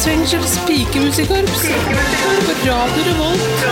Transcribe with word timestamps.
Mansfengsels 0.00 0.66
pikemusikkorps. 0.66 1.62
På 1.68 2.70
Radio 2.70 3.02
Revolt. 3.04 3.64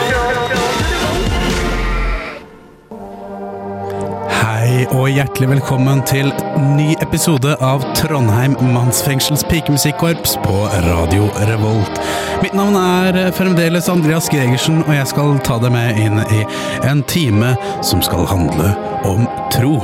Hei 4.30 4.84
og 4.92 5.08
hjertelig 5.08 5.48
velkommen 5.54 6.02
til 6.04 6.28
ny 6.76 6.90
episode 7.00 7.54
av 7.64 7.86
Trondheim 7.96 8.58
Mannsfengsels 8.74 9.46
pikemusikkorps 9.48 10.36
på 10.44 10.66
Radio 10.84 11.30
Revolt. 11.48 11.96
Mitt 12.42 12.52
navn 12.52 12.76
er 12.76 13.32
fremdeles 13.32 13.88
Andreas 13.88 14.28
Gregersen, 14.28 14.82
og 14.84 14.92
jeg 14.98 15.08
skal 15.08 15.40
ta 15.48 15.56
deg 15.64 15.72
med 15.72 15.96
inn 15.96 16.20
i 16.28 16.44
en 16.84 17.00
time 17.08 17.56
som 17.80 18.04
skal 18.04 18.28
handle 18.28 18.74
om 19.08 19.24
tro. 19.56 19.78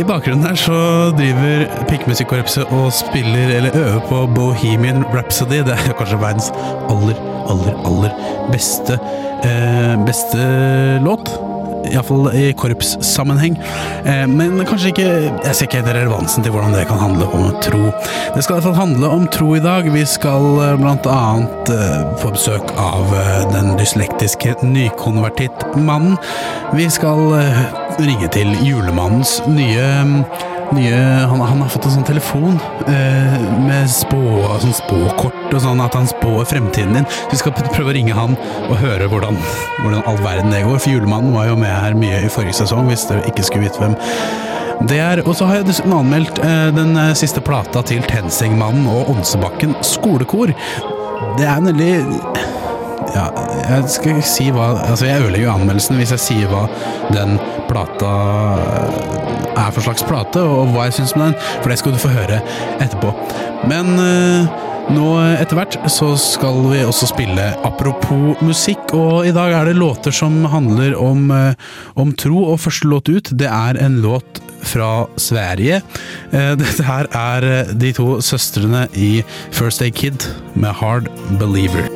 I 0.00 0.04
bakgrunnen 0.08 0.46
her 0.48 0.56
så 0.56 0.76
driver 1.12 1.66
Pikemusikkorpset 1.90 2.70
og 2.72 2.86
spiller 2.94 3.50
eller 3.58 3.76
øver 3.76 4.00
på 4.08 4.22
Bohemian 4.34 5.04
Rhapsody. 5.12 5.60
Det 5.66 5.74
er 5.76 5.92
kanskje 5.98 6.20
verdens 6.22 6.48
aller, 6.88 7.20
aller, 7.52 7.76
aller 7.84 8.16
beste, 8.52 8.96
eh, 9.44 9.94
beste 10.06 10.48
låt. 11.04 11.49
Iallfall 11.88 12.30
i 12.36 12.50
korpssammenheng. 12.58 13.56
Eh, 14.04 14.26
men 14.28 14.60
kanskje 14.68 14.92
ikke 14.92 15.08
Jeg 15.10 15.54
ser 15.54 15.66
ikke 15.66 15.80
helt 15.80 15.94
relevansen 15.96 16.44
til 16.44 16.52
hvordan 16.54 16.74
det 16.76 16.86
kan 16.88 17.00
handle 17.00 17.26
om 17.34 17.50
tro. 17.64 17.90
Det 18.34 18.44
skal 18.44 18.54
i 18.54 18.58
hvert 18.58 18.68
fall 18.68 18.78
handle 18.78 19.08
om 19.08 19.26
tro 19.32 19.54
i 19.56 19.62
dag. 19.64 19.88
Vi 19.92 20.04
skal 20.08 20.46
bl.a. 20.60 20.76
blant 20.80 21.06
annet 21.10 21.72
eh, 21.74 21.98
få 22.20 22.32
besøk 22.34 22.74
av 22.80 23.14
eh, 23.16 23.44
den 23.54 23.74
dyslektiske 23.80 24.56
nykonvertittmannen. 24.66 26.18
Vi 26.76 26.88
skal 26.92 27.24
eh, 27.40 27.62
ringe 28.00 28.30
til 28.34 28.52
julemannens 28.64 29.40
nye 29.48 29.88
nye, 30.76 30.96
han, 31.30 31.40
han 31.40 31.62
har 31.64 31.70
fått 31.72 31.88
en 31.88 31.96
sånn 31.96 32.06
telefon 32.06 32.58
eh, 32.90 33.38
med 33.64 33.88
spå, 33.90 34.20
sånn 34.62 34.76
spåkort 34.76 35.54
og 35.54 35.62
sånn, 35.64 35.82
at 35.82 35.96
han 35.98 36.08
spår 36.10 36.44
fremtiden 36.50 36.98
din. 36.98 37.08
Så 37.10 37.32
vi 37.34 37.40
skal 37.42 37.56
prøve 37.58 37.92
å 37.92 37.96
ringe 37.96 38.16
han 38.16 38.36
og 38.68 38.76
høre 38.82 39.08
hvordan, 39.10 39.38
hvordan 39.80 40.06
all 40.10 40.20
verden 40.24 40.54
det 40.54 40.62
går. 40.66 40.78
For 40.78 40.94
julemannen 40.94 41.34
var 41.36 41.50
jo 41.50 41.58
med 41.60 41.74
her 41.74 41.98
mye 41.98 42.22
i 42.26 42.30
forrige 42.32 42.60
sesong, 42.62 42.90
hvis 42.90 43.08
dere 43.10 43.26
ikke 43.30 43.46
skulle 43.48 43.66
vite 43.68 43.82
hvem 43.82 43.98
det 44.88 45.00
er. 45.04 45.24
Og 45.26 45.34
så 45.36 45.48
har 45.48 45.60
jeg 45.60 45.70
dessuten 45.70 45.96
anmeldt 45.96 46.40
eh, 46.44 46.68
den 46.76 46.94
eh, 46.96 47.12
siste 47.18 47.42
plata 47.44 47.82
til 47.86 48.04
Tensingmannen 48.08 48.88
og 48.90 49.12
Ånsebakken 49.14 49.76
skolekor. 49.86 50.54
Det 51.36 51.46
er 51.46 51.58
en 51.58 51.70
veldig 51.72 51.92
ja, 53.14 53.26
jeg 53.66 53.90
skal 53.92 54.22
si 54.26 54.48
hva 54.54 54.70
Altså, 54.84 55.06
jeg 55.08 55.24
ødelegger 55.24 55.46
jo 55.48 55.52
anmeldelsen 55.54 55.98
hvis 56.00 56.14
jeg 56.16 56.24
sier 56.24 56.50
hva 56.50 56.64
den 57.14 57.36
plata 57.70 58.10
er 59.58 59.70
for 59.74 59.84
slags 59.84 60.04
plate, 60.06 60.42
og 60.42 60.72
hva 60.74 60.88
jeg 60.88 61.00
syns 61.00 61.14
om 61.16 61.26
den, 61.26 61.38
for 61.60 61.70
det 61.70 61.78
skal 61.80 61.94
du 61.94 62.00
få 62.00 62.10
høre 62.12 62.40
etterpå. 62.80 63.12
Men 63.70 63.92
eh, 64.00 64.60
nå 64.90 65.06
etter 65.38 65.58
hvert 65.58 65.76
så 65.92 66.12
skal 66.18 66.62
vi 66.70 66.80
også 66.86 67.10
spille 67.10 67.50
apropos 67.66 68.40
musikk, 68.42 68.94
og 68.96 69.28
i 69.28 69.34
dag 69.34 69.54
er 69.54 69.70
det 69.70 69.78
låter 69.78 70.14
som 70.14 70.42
handler 70.50 70.96
om, 70.98 71.30
eh, 71.34 71.54
om 71.94 72.14
tro, 72.14 72.46
og 72.52 72.62
første 72.64 72.90
låt 72.90 73.10
ut, 73.10 73.30
det 73.30 73.50
er 73.50 73.78
en 73.84 74.00
låt 74.02 74.42
fra 74.62 75.06
Sverige. 75.16 75.82
Eh, 76.32 76.52
Dette 76.60 76.86
her 76.86 77.10
er 77.10 77.48
eh, 77.52 77.74
de 77.74 77.94
to 77.96 78.20
søstrene 78.24 78.86
i 78.94 79.12
First 79.50 79.82
Aid 79.82 79.98
Kid 79.98 80.30
med 80.54 80.74
Hard 80.80 81.10
Believer. 81.38 81.89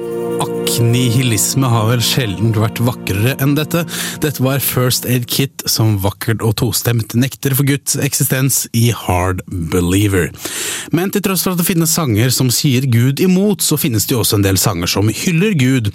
Nihilisme 0.82 1.68
har 1.70 1.86
vel 1.86 2.00
sjelden 2.02 2.50
vært 2.56 2.80
vakrere 2.82 3.34
enn 3.42 3.52
dette. 3.54 3.84
Dette 4.22 4.42
var 4.42 4.62
First 4.64 5.04
Aid 5.06 5.26
Kit 5.30 5.62
som 5.70 5.96
vakkert 6.02 6.42
og 6.44 6.56
tostemt 6.60 7.14
nekter 7.18 7.54
for 7.54 7.66
Guds 7.68 7.94
eksistens 8.00 8.64
i 8.74 8.88
Hard 8.96 9.42
Believer. 9.72 10.30
Men 10.94 11.12
til 11.14 11.22
tross 11.24 11.44
for 11.46 11.54
at 11.54 11.60
det 11.62 11.66
finnes 11.68 11.94
sanger 11.94 12.32
som 12.34 12.50
sier 12.54 12.86
Gud 12.90 13.22
imot, 13.22 13.62
så 13.62 13.78
finnes 13.80 14.06
det 14.08 14.16
jo 14.16 14.22
også 14.24 14.38
en 14.40 14.46
del 14.46 14.58
sanger 14.60 14.90
som 14.90 15.10
hyller 15.12 15.54
Gud. 15.60 15.90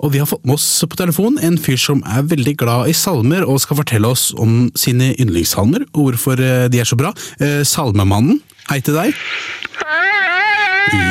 Og 0.00 0.14
vi 0.14 0.22
har 0.22 0.30
fått 0.30 0.46
med 0.48 0.56
oss 0.56 0.68
på 0.88 0.98
telefon 1.00 1.36
en 1.42 1.58
fyr 1.60 1.80
som 1.80 2.04
er 2.08 2.24
veldig 2.32 2.56
glad 2.62 2.92
i 2.92 2.96
salmer 2.96 3.44
og 3.44 3.60
skal 3.64 3.82
fortelle 3.82 4.12
oss 4.12 4.30
om 4.40 4.70
sine 4.78 5.12
yndlingssalmer 5.16 5.84
og 5.92 6.12
hvorfor 6.12 6.40
eh, 6.40 6.68
de 6.72 6.80
er 6.82 6.88
så 6.88 6.98
bra. 7.00 7.12
Eh, 7.42 7.60
Salmemannen, 7.68 8.40
hei 8.70 8.80
til 8.80 8.96
deg. 8.96 9.12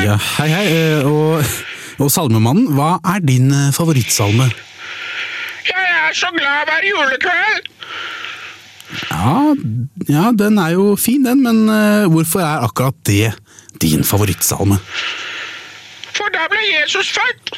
Ja, 0.04 0.18
hei 0.38 0.48
hei. 0.52 0.64
eh, 0.72 1.06
Og, 1.08 1.42
og 2.00 2.10
Salmemannen, 2.12 2.70
hva 2.76 2.96
er 3.14 3.22
din 3.24 3.50
eh, 3.52 3.72
favorittsalme? 3.74 4.48
Jeg 5.68 5.92
er 6.06 6.16
så 6.16 6.30
glad 6.34 6.68
hver 6.68 6.88
julekveld. 6.88 7.68
Ja, 9.08 9.54
ja, 10.08 10.24
den 10.36 10.58
er 10.60 10.74
jo 10.74 10.92
fin 11.00 11.24
den, 11.24 11.42
men 11.44 11.64
eh, 11.72 12.08
hvorfor 12.12 12.44
er 12.44 12.66
akkurat 12.66 12.96
det 13.08 13.32
din 13.82 14.04
favorittsalme? 14.04 14.78
For 16.12 16.32
da 16.34 16.44
ble 16.52 16.60
Jesus 16.68 17.12
født. 17.16 17.54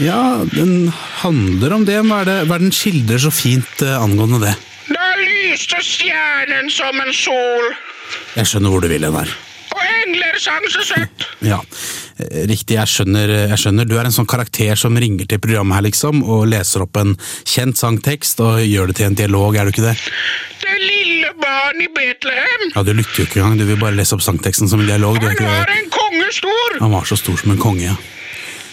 Ja, 0.00 0.40
den 0.48 0.88
handler 1.20 1.76
om 1.76 1.84
det. 1.84 1.98
Hva 2.08 2.22
er 2.22 2.30
det, 2.30 2.36
hva 2.48 2.56
er 2.56 2.64
den 2.64 2.74
skildrer 2.74 3.20
så 3.20 3.32
fint 3.34 3.84
eh, 3.84 3.98
angående 4.00 4.40
det? 4.46 4.54
Da 4.88 5.12
lyste 5.20 5.82
stjernen 5.84 6.70
som 6.72 6.96
en 7.02 7.12
sol. 7.16 7.72
Jeg 8.36 8.48
skjønner 8.48 8.72
hvor 8.72 8.84
du 8.84 8.88
vil 8.92 9.04
hen 9.04 9.18
her. 9.20 9.34
Engler 9.82 10.38
så 10.42 10.84
søtt. 10.86 11.26
Ja, 11.44 11.58
eh, 12.22 12.44
riktig, 12.50 12.76
jeg 12.78 12.90
skjønner, 12.90 13.32
jeg 13.52 13.58
skjønner. 13.60 13.88
Du 13.88 13.96
er 13.98 14.08
en 14.08 14.14
sånn 14.14 14.28
karakter 14.30 14.78
som 14.78 14.96
ringer 14.96 15.26
til 15.30 15.40
programmet 15.42 15.78
her, 15.78 15.86
liksom, 15.88 16.22
og 16.24 16.46
leser 16.50 16.84
opp 16.86 16.96
en 17.02 17.16
kjent 17.48 17.78
sangtekst 17.80 18.40
og 18.44 18.62
gjør 18.64 18.92
det 18.92 18.96
til 19.00 19.10
en 19.10 19.18
dialog, 19.18 19.56
er 19.56 19.68
du 19.68 19.74
ikke 19.74 19.86
det? 19.88 19.96
Det 20.62 20.76
lille 20.82 21.32
barn 21.42 21.82
i 21.82 21.88
Betlehem. 21.92 22.68
Ja, 22.76 22.82
du 22.86 22.92
lytter 22.94 23.22
jo 23.22 23.26
ikke 23.28 23.42
engang, 23.42 23.58
du 23.58 23.66
vil 23.68 23.80
bare 23.80 23.96
lese 23.98 24.16
opp 24.16 24.24
sangteksten 24.24 24.70
som 24.70 24.80
en 24.82 24.88
dialog. 24.90 25.18
Du 25.20 25.26
Han 25.26 25.36
var 25.42 25.74
en 25.74 25.90
konge 25.92 26.30
stor. 26.32 26.78
Han 26.80 26.94
var 26.94 27.04
så 27.10 27.18
stor 27.20 27.36
som 27.42 27.54
en 27.54 27.60
konge, 27.62 27.90
ja. 27.90 27.98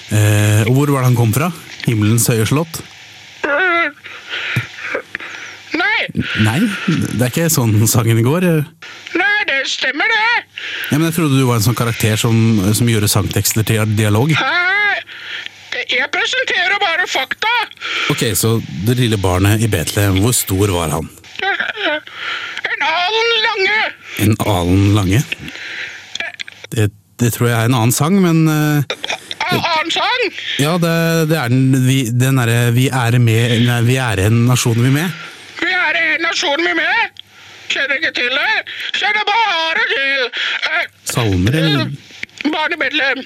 Eh, 0.09 0.63
og 0.65 0.73
hvor 0.73 0.89
var 0.95 1.03
det 1.03 1.11
han 1.11 1.19
kom 1.19 1.33
fra? 1.35 1.51
Himmelens 1.85 2.25
høye 2.31 2.45
slott? 2.49 2.81
Nei, 5.79 5.99
Nei, 6.41 6.59
det 7.13 7.21
er 7.21 7.29
ikke 7.29 7.49
sånn 7.53 7.75
sangen 7.87 8.17
går. 8.25 8.45
nei, 9.19 9.28
stemmer 9.67 10.09
det. 10.11 10.43
Ja, 10.91 10.97
men 10.97 11.07
jeg 11.09 11.15
trodde 11.17 11.39
du 11.39 11.45
var 11.47 11.59
en 11.59 11.65
sånn 11.65 11.77
karakter 11.77 12.19
som, 12.19 12.35
som 12.75 12.89
gjorde 12.89 13.09
sangtekster 13.11 13.65
til 13.67 13.95
dialog. 13.97 14.33
Hæ? 14.37 14.51
Jeg 15.89 16.09
presenterer 16.13 16.79
bare 16.81 17.05
fakta. 17.09 17.51
Ok, 18.13 18.23
så 18.37 18.57
det 18.87 18.97
lille 18.99 19.19
barnet 19.21 19.61
i 19.63 19.69
Betlehem, 19.71 20.19
hvor 20.23 20.33
stor 20.35 20.73
var 20.73 20.93
han? 20.95 21.09
En 22.69 22.85
alen 22.85 23.29
lange. 23.45 23.79
En 24.25 24.35
alen 24.45 24.87
lange? 24.97 25.21
Det, 26.73 26.89
det 27.21 27.33
tror 27.35 27.51
jeg 27.51 27.57
er 27.57 27.69
en 27.69 27.77
annen 27.77 27.95
sang, 27.95 28.17
men 28.21 28.43
en 28.49 28.85
Annen 29.49 29.91
sang. 29.93 30.25
Ja, 30.61 30.75
det, 30.81 30.93
det 31.31 31.37
er 31.39 31.49
den, 31.49 31.85
vi, 31.87 31.99
den 32.13 32.37
derre 32.37 32.69
vi, 32.75 32.85
er 32.93 33.17
med, 33.23 33.55
nei, 33.65 33.79
vi 33.87 33.97
er 34.01 34.21
en 34.27 34.43
nasjon 34.49 34.77
vi 34.77 34.91
med. 34.93 35.15
Vi 35.61 35.71
er 35.73 35.97
en 36.03 36.25
nasjon 36.27 36.61
vi 36.61 36.75
med. 36.77 37.23
Kjenner 37.69 37.99
ikke 37.99 38.13
til 38.17 38.33
det. 38.33 38.53
Kjenner 38.97 39.25
bare 39.29 39.85
til 39.93 40.23
eh, 40.25 40.85
Salmer, 41.09 41.57
eller? 41.61 41.91
Barn 42.49 42.73
i 42.73 42.79
Betlehem. 42.79 43.23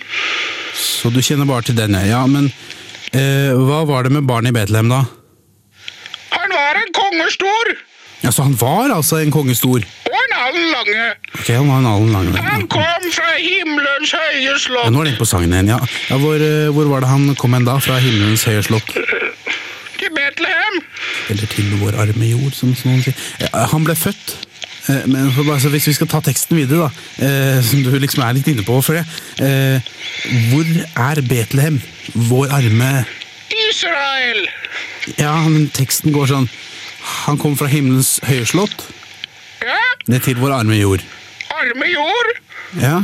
Så 0.76 1.12
du 1.14 1.22
kjenner 1.24 1.48
bare 1.50 1.66
til 1.68 1.78
den, 1.78 1.96
ja. 2.10 2.24
Men 2.28 2.50
eh, 3.14 3.54
hva 3.56 3.84
var 3.88 4.08
det 4.08 4.16
med 4.18 4.28
barnet 4.30 4.52
i 4.54 4.58
Betlehem, 4.58 4.92
da? 4.92 5.04
Han 6.34 6.56
var 6.58 6.80
en 6.82 6.94
kongestor! 6.98 7.76
Ja, 8.24 8.32
Så 8.32 8.46
han 8.48 8.56
var 8.56 8.90
altså 8.96 9.20
en 9.20 9.32
kongestor? 9.36 9.84
Og 10.08 10.20
en 10.20 10.36
alen 10.40 10.70
lange. 10.72 11.08
Ok, 11.36 11.50
han 11.52 11.68
var 11.68 11.82
en 11.82 11.90
alen 11.92 12.14
lange. 12.16 12.44
Han 12.46 12.68
kom 12.72 13.08
fra 13.12 13.34
himmelens 13.36 14.14
høye 14.16 14.54
Ja, 14.54 14.90
nå 14.90 15.02
er 15.02 15.10
det 15.10 15.12
inne 15.12 15.20
på 15.20 15.28
sangen 15.28 15.52
igjen, 15.52 15.74
ja. 15.76 15.80
ja 16.10 16.20
hvor, 16.22 16.40
eh, 16.40 16.70
hvor 16.72 16.88
var 16.92 17.04
det 17.04 17.12
han 17.12 17.34
kom 17.40 17.58
hen 17.58 17.68
da? 17.68 17.76
Fra 17.84 18.00
himmelens 18.00 18.48
høye 18.48 18.64
slott? 18.64 18.96
Til 20.14 20.22
Betlehem. 20.22 20.82
Eller 21.30 21.48
til 21.50 21.70
vår 21.82 21.96
arme 22.04 22.28
jord, 22.30 22.52
som 22.54 22.74
noen 22.86 23.02
sier. 23.04 23.16
Han 23.72 23.86
ble 23.88 23.96
født. 23.98 24.34
Eh, 24.90 25.06
Men 25.08 25.32
bare, 25.48 25.70
hvis 25.74 25.88
vi 25.88 25.94
skal 25.94 26.08
ta 26.12 26.20
teksten 26.22 26.58
videre, 26.58 26.90
da, 27.18 27.26
eh, 27.26 27.62
som 27.64 27.84
du 27.84 27.90
liksom 28.00 28.24
er 28.24 28.34
litt 28.38 28.48
inne 28.52 28.64
på, 28.68 28.82
for 28.84 28.94
det, 28.94 29.06
eh, 29.40 29.82
hvor 30.52 30.66
er 31.10 31.22
Betlehem? 31.22 31.82
Vår 32.14 32.52
arme 32.52 33.06
Israel. 33.70 34.48
Ja, 35.18 35.36
men 35.48 35.70
teksten 35.70 36.12
går 36.16 36.28
sånn 36.28 36.50
Han 37.26 37.38
kom 37.38 37.58
fra 37.60 37.68
himmelens 37.68 38.20
høye 38.24 38.46
slott, 38.48 38.86
Ja, 39.64 39.76
ned 40.08 40.22
til 40.24 40.36
vår 40.40 40.52
arme 40.60 40.76
jord. 40.80 41.02
arme 41.52 41.90
jord. 41.94 42.34
Ja, 42.82 42.98
Eh, 42.98 43.04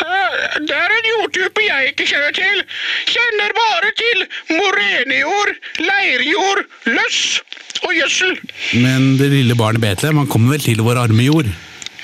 Det 0.00 0.76
er 0.76 0.92
en 0.96 1.08
jordtype 1.10 1.64
jeg 1.66 1.92
ikke 1.92 2.06
kjenner 2.10 2.34
til. 2.36 2.62
Kjenner 3.10 3.54
bare 3.56 3.90
til 4.00 4.22
morenejord, 4.56 5.52
leirjord, 5.78 6.62
løss 6.88 7.40
og 7.84 7.92
gjødsel. 7.96 8.36
Men 8.84 9.14
det 9.20 9.30
lille 9.32 9.56
barnet 9.58 9.82
Betlehem, 9.84 10.20
han 10.22 10.30
kommer 10.30 10.56
vel 10.56 10.64
til 10.64 10.82
vår 10.84 11.00
arme 11.06 11.26
jord? 11.26 11.50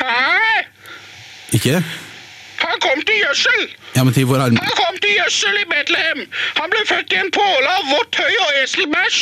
Nei, 0.01 0.59
Ikke? 1.57 1.81
han 2.61 2.81
kom 2.83 3.03
til 3.07 3.19
gjødsel. 3.21 3.67
Ja, 3.97 4.05
men 4.05 4.15
til 4.17 4.27
vår 4.29 4.43
arme 4.47 4.61
Han 4.61 4.77
kom 4.79 4.97
til 5.03 5.13
gjødsel 5.17 5.61
i 5.61 5.67
Betlehem. 5.71 6.25
Han 6.61 6.73
ble 6.73 6.83
født 6.89 7.13
i 7.13 7.21
en 7.21 7.31
påle 7.33 7.75
av 7.79 7.91
vått 7.93 8.19
høy 8.21 8.35
og 8.47 8.57
eselbæsj. 8.63 9.21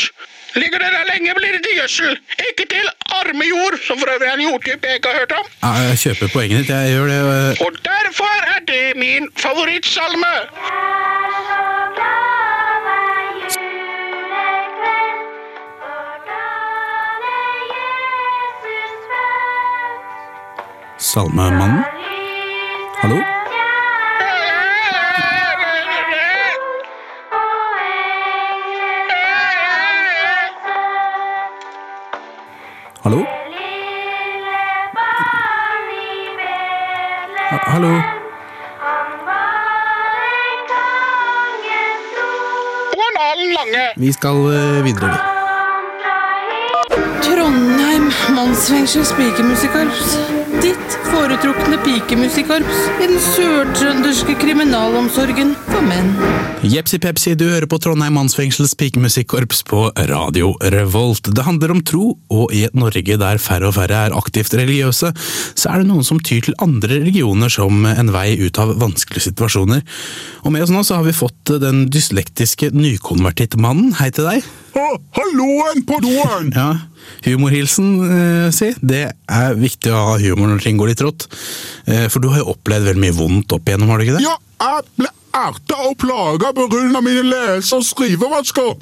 Ligger 0.63 0.79
det 0.79 0.91
der 0.97 1.05
lenge, 1.13 1.35
blir 1.39 1.53
det 1.57 1.63
til 1.67 1.75
gjødsel. 1.81 2.13
Ikke 2.49 2.65
til 2.75 2.87
arme 3.21 3.45
jord, 3.53 3.79
som 3.87 3.99
for 3.99 4.09
øvrig 4.15 4.29
er 4.29 4.35
en 4.39 4.45
jordtype 4.51 4.87
jeg 4.87 4.95
ikke 5.01 5.09
har 5.13 5.19
hørt 5.23 5.33
om. 5.41 5.47
Ja, 5.63 5.73
jeg 5.89 5.99
kjøper 6.05 6.33
poenget 6.37 6.59
ditt, 6.59 6.71
jeg 6.77 6.93
gjør 6.95 7.07
det. 7.13 7.21
Og, 7.33 7.67
Og 7.67 7.73
derfor 7.91 8.35
er 8.55 8.61
det 8.73 8.85
min 8.97 9.29
favorittsalme. 9.47 10.35
Salmemannen? 20.99 21.85
Hallo? 23.03 23.34
Ha 37.55 37.61
hallo? 37.71 37.93
Vi 43.97 44.13
skal 44.13 44.31
øh, 44.31 44.85
videre, 44.85 45.11
vi. 45.11 45.34
Mannsfengsels 48.05 49.13
pikemusikkorps. 49.17 50.17
Ditt 50.61 50.97
foretrukne 51.09 51.79
pikemusikkorps 51.85 52.81
i 53.01 53.07
den 53.09 53.17
sørtrønderske 53.23 54.35
kriminalomsorgen 54.43 55.55
for 55.71 55.85
menn. 55.87 56.11
Jepsi 56.69 57.01
pepsi, 57.01 57.33
du 57.39 57.47
hører 57.49 57.67
på 57.71 57.79
Trondheim 57.81 58.17
mannsfengsels 58.19 58.75
pikemusikkorps 58.81 59.63
på 59.71 59.87
Radio 60.11 60.53
Revolt. 60.75 61.31
Det 61.33 61.47
handler 61.47 61.73
om 61.73 61.81
tro, 61.87 62.13
og 62.29 62.53
i 62.53 62.67
et 62.69 62.77
Norge 62.77 63.17
der 63.21 63.41
færre 63.41 63.71
og 63.71 63.77
færre 63.79 64.05
er 64.09 64.17
aktivt 64.17 64.53
religiøse, 64.57 65.15
så 65.57 65.73
er 65.73 65.81
det 65.81 65.89
noen 65.89 66.05
som 66.05 66.21
tyr 66.21 66.45
til 66.45 66.59
andre 66.65 66.99
religioner 66.99 67.53
som 67.53 67.87
en 67.89 68.13
vei 68.13 68.35
ut 68.43 68.61
av 68.61 68.77
vanskelige 68.83 69.31
situasjoner. 69.31 69.81
Og 70.45 70.53
med 70.53 70.67
oss 70.67 70.75
nå 70.75 70.85
så 70.85 71.01
har 71.01 71.09
vi 71.09 71.17
fått 71.17 71.57
den 71.63 71.87
dyslektiske 71.93 72.75
nykonvertittmannen. 72.77 73.97
Hei 74.01 74.13
til 74.13 74.29
deg. 74.29 74.53
Ha, 74.75 74.89
halloen 75.17 75.85
på 75.87 76.01
doen! 76.03 76.51
Ja, 76.53 76.73
humorhilsen, 77.25 77.89
eh, 78.11 78.51
si. 78.55 78.73
Det 78.81 79.05
er 79.13 79.59
viktig 79.59 79.93
å 79.93 80.05
ha 80.13 80.19
humor 80.19 80.53
når 80.53 80.65
ting 80.65 80.79
går 80.81 80.93
litt 80.93 81.05
rått. 81.05 81.27
Eh, 81.87 82.09
for 82.09 82.21
du 82.21 82.31
har 82.33 82.43
jo 82.43 82.55
opplevd 82.55 82.91
veldig 82.91 83.05
mye 83.05 83.19
vondt 83.19 83.57
opp 83.57 83.65
igjennom, 83.69 83.89
har 83.93 83.99
du 83.99 84.07
ikke 84.07 84.19
det? 84.19 84.27
Ja, 84.27 84.37
jeg 84.65 84.89
ble 85.01 85.11
erta 85.35 85.81
og 85.89 85.99
plaga 85.99 86.53
av 86.55 87.03
mine 87.03 87.27
lese- 87.27 87.77
og 87.77 87.85
skrivevansker. 87.85 88.77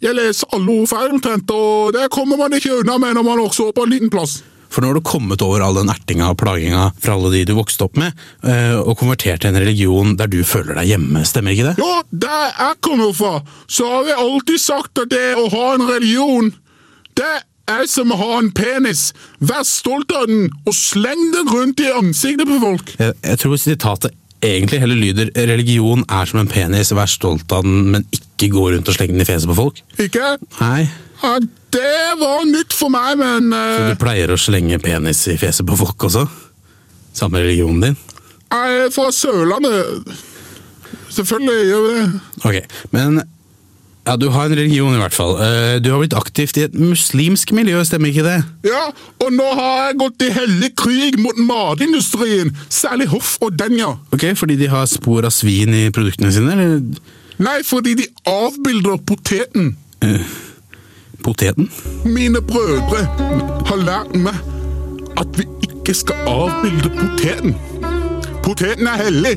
Jeg 0.00 0.14
leser 0.14 0.46
alle 0.54 0.76
ord 0.82 0.90
feil 0.90 1.10
omtrent, 1.16 1.50
og 1.50 1.92
det 1.96 2.10
kommer 2.14 2.38
man 2.38 2.54
ikke 2.54 2.80
unna 2.80 2.98
med 3.02 3.16
når 3.18 3.24
man 3.26 3.42
også 3.42 3.68
er 3.68 3.74
på 3.74 3.86
en 3.86 3.90
liten 3.90 4.10
plass. 4.10 4.42
For 4.68 4.84
nå 4.84 4.90
har 4.90 4.98
du 4.98 5.04
kommet 5.04 5.42
over 5.44 5.62
all 5.64 5.78
den 5.80 5.90
ertinga 5.90 6.28
og 6.32 6.38
plaginga 6.42 6.90
fra 7.00 7.16
alle 7.16 7.32
de 7.32 7.44
du 7.48 7.54
vokste 7.56 7.86
opp 7.86 7.96
med, 7.98 8.12
eh, 8.44 8.76
og 8.76 8.98
konvertert 9.00 9.42
til 9.42 9.50
en 9.50 9.60
religion 9.62 10.14
der 10.18 10.30
du 10.30 10.42
føler 10.44 10.76
deg 10.78 10.92
hjemme, 10.92 11.24
stemmer 11.26 11.56
ikke 11.56 11.70
det? 11.70 11.76
Ja, 11.80 12.02
der 12.12 12.44
jeg 12.52 12.80
kommer 12.84 13.14
fra, 13.16 13.34
så 13.66 13.88
har 13.88 14.06
vi 14.06 14.16
alltid 14.26 14.62
sagt 14.62 15.02
at 15.04 15.12
det 15.14 15.26
å 15.40 15.48
ha 15.54 15.66
en 15.74 15.88
religion, 15.88 16.52
det 17.18 17.34
er 17.68 17.84
som 17.90 18.12
å 18.14 18.16
ha 18.16 18.30
en 18.38 18.48
penis. 18.56 19.10
Vær 19.44 19.66
stolt 19.68 20.12
av 20.16 20.28
den, 20.30 20.46
og 20.64 20.76
sleng 20.76 21.26
den 21.34 21.50
rundt 21.52 21.82
i 21.84 21.90
ansiktet 21.92 22.48
på 22.48 22.56
folk. 22.62 22.94
Jeg, 22.98 23.16
jeg 23.26 23.40
tror 23.42 23.60
sitatet 23.60 24.16
egentlig 24.44 24.78
heller 24.80 24.94
lyder 24.96 25.30
'religion 25.34 26.04
er 26.08 26.24
som 26.30 26.40
en 26.40 26.48
penis, 26.48 26.92
vær 26.94 27.10
stolt 27.10 27.52
av 27.52 27.62
den, 27.66 27.90
men 27.92 28.06
ikke 28.14 28.52
gå 28.54 28.68
rundt 28.72 28.88
og 28.88 28.94
slenge 28.94 29.12
den 29.16 29.24
i 29.24 29.28
fjeset 29.28 29.50
på 29.50 29.58
folk'. 29.58 29.82
Ikke? 29.98 30.36
Nei, 30.60 30.88
Ja, 31.18 31.38
det 31.74 31.94
var 32.20 32.44
nytt 32.46 32.72
for 32.72 32.88
meg, 32.94 33.18
men 33.18 33.50
Så 33.50 33.88
du 33.90 33.96
pleier 33.98 34.30
å 34.30 34.38
slenge 34.38 34.78
penis 34.78 35.26
i 35.26 35.34
fjeset 35.36 35.66
på 35.66 35.76
folk 35.76 35.98
også? 36.06 36.28
Samme 37.12 37.42
religionen 37.42 37.82
din? 37.82 37.96
jeg 38.52 38.84
er 38.84 38.90
fra 38.94 39.10
Sørlandet. 39.12 40.14
Selvfølgelig 41.10 41.66
gjør 41.68 41.82
vi 41.82 41.98
det. 41.98 42.20
Ok, 42.44 42.78
men 42.92 43.22
ja, 44.08 44.14
du 44.16 44.26
har 44.32 44.48
en 44.48 44.54
religion 44.56 44.94
i 44.96 45.00
hvert 45.02 45.14
fall. 45.14 45.34
Eh, 45.44 45.76
Du 45.84 45.90
har 45.92 46.00
blitt 46.00 46.16
aktivt 46.16 46.56
i 46.56 46.64
et 46.66 46.74
muslimsk 46.80 47.52
miljø, 47.56 47.82
stemmer 47.84 48.08
ikke 48.10 48.24
det? 48.24 48.38
Ja, 48.66 48.86
og 49.20 49.30
nå 49.36 49.46
har 49.58 49.90
jeg 49.90 49.98
gått 50.00 50.24
i 50.24 50.30
hellig 50.32 50.70
krig 50.80 51.18
mot 51.20 51.36
matindustrien, 51.38 52.54
særlig 52.72 53.06
Hoff 53.12 53.36
og 53.44 53.54
Denja. 53.60 53.92
Ok, 54.16 54.24
Fordi 54.40 54.56
de 54.56 54.68
har 54.72 54.86
spor 54.88 55.28
av 55.28 55.34
svin 55.36 55.74
i 55.76 55.84
produktene 55.94 56.32
sine, 56.32 56.56
eller 56.56 56.80
Nei, 57.38 57.60
fordi 57.62 57.92
de 58.00 58.06
avbilder 58.26 58.96
poteten. 59.06 59.76
poteten? 61.22 61.68
Mine 62.04 62.40
brødre 62.42 63.04
har 63.68 63.76
lært 63.84 64.16
meg 64.16 64.34
at 65.18 65.38
vi 65.38 65.44
ikke 65.68 65.94
skal 65.94 66.28
avbilde 66.30 66.90
poteten. 66.96 67.54
Poteten 68.44 68.86
er 68.90 69.02
hellig. 69.04 69.36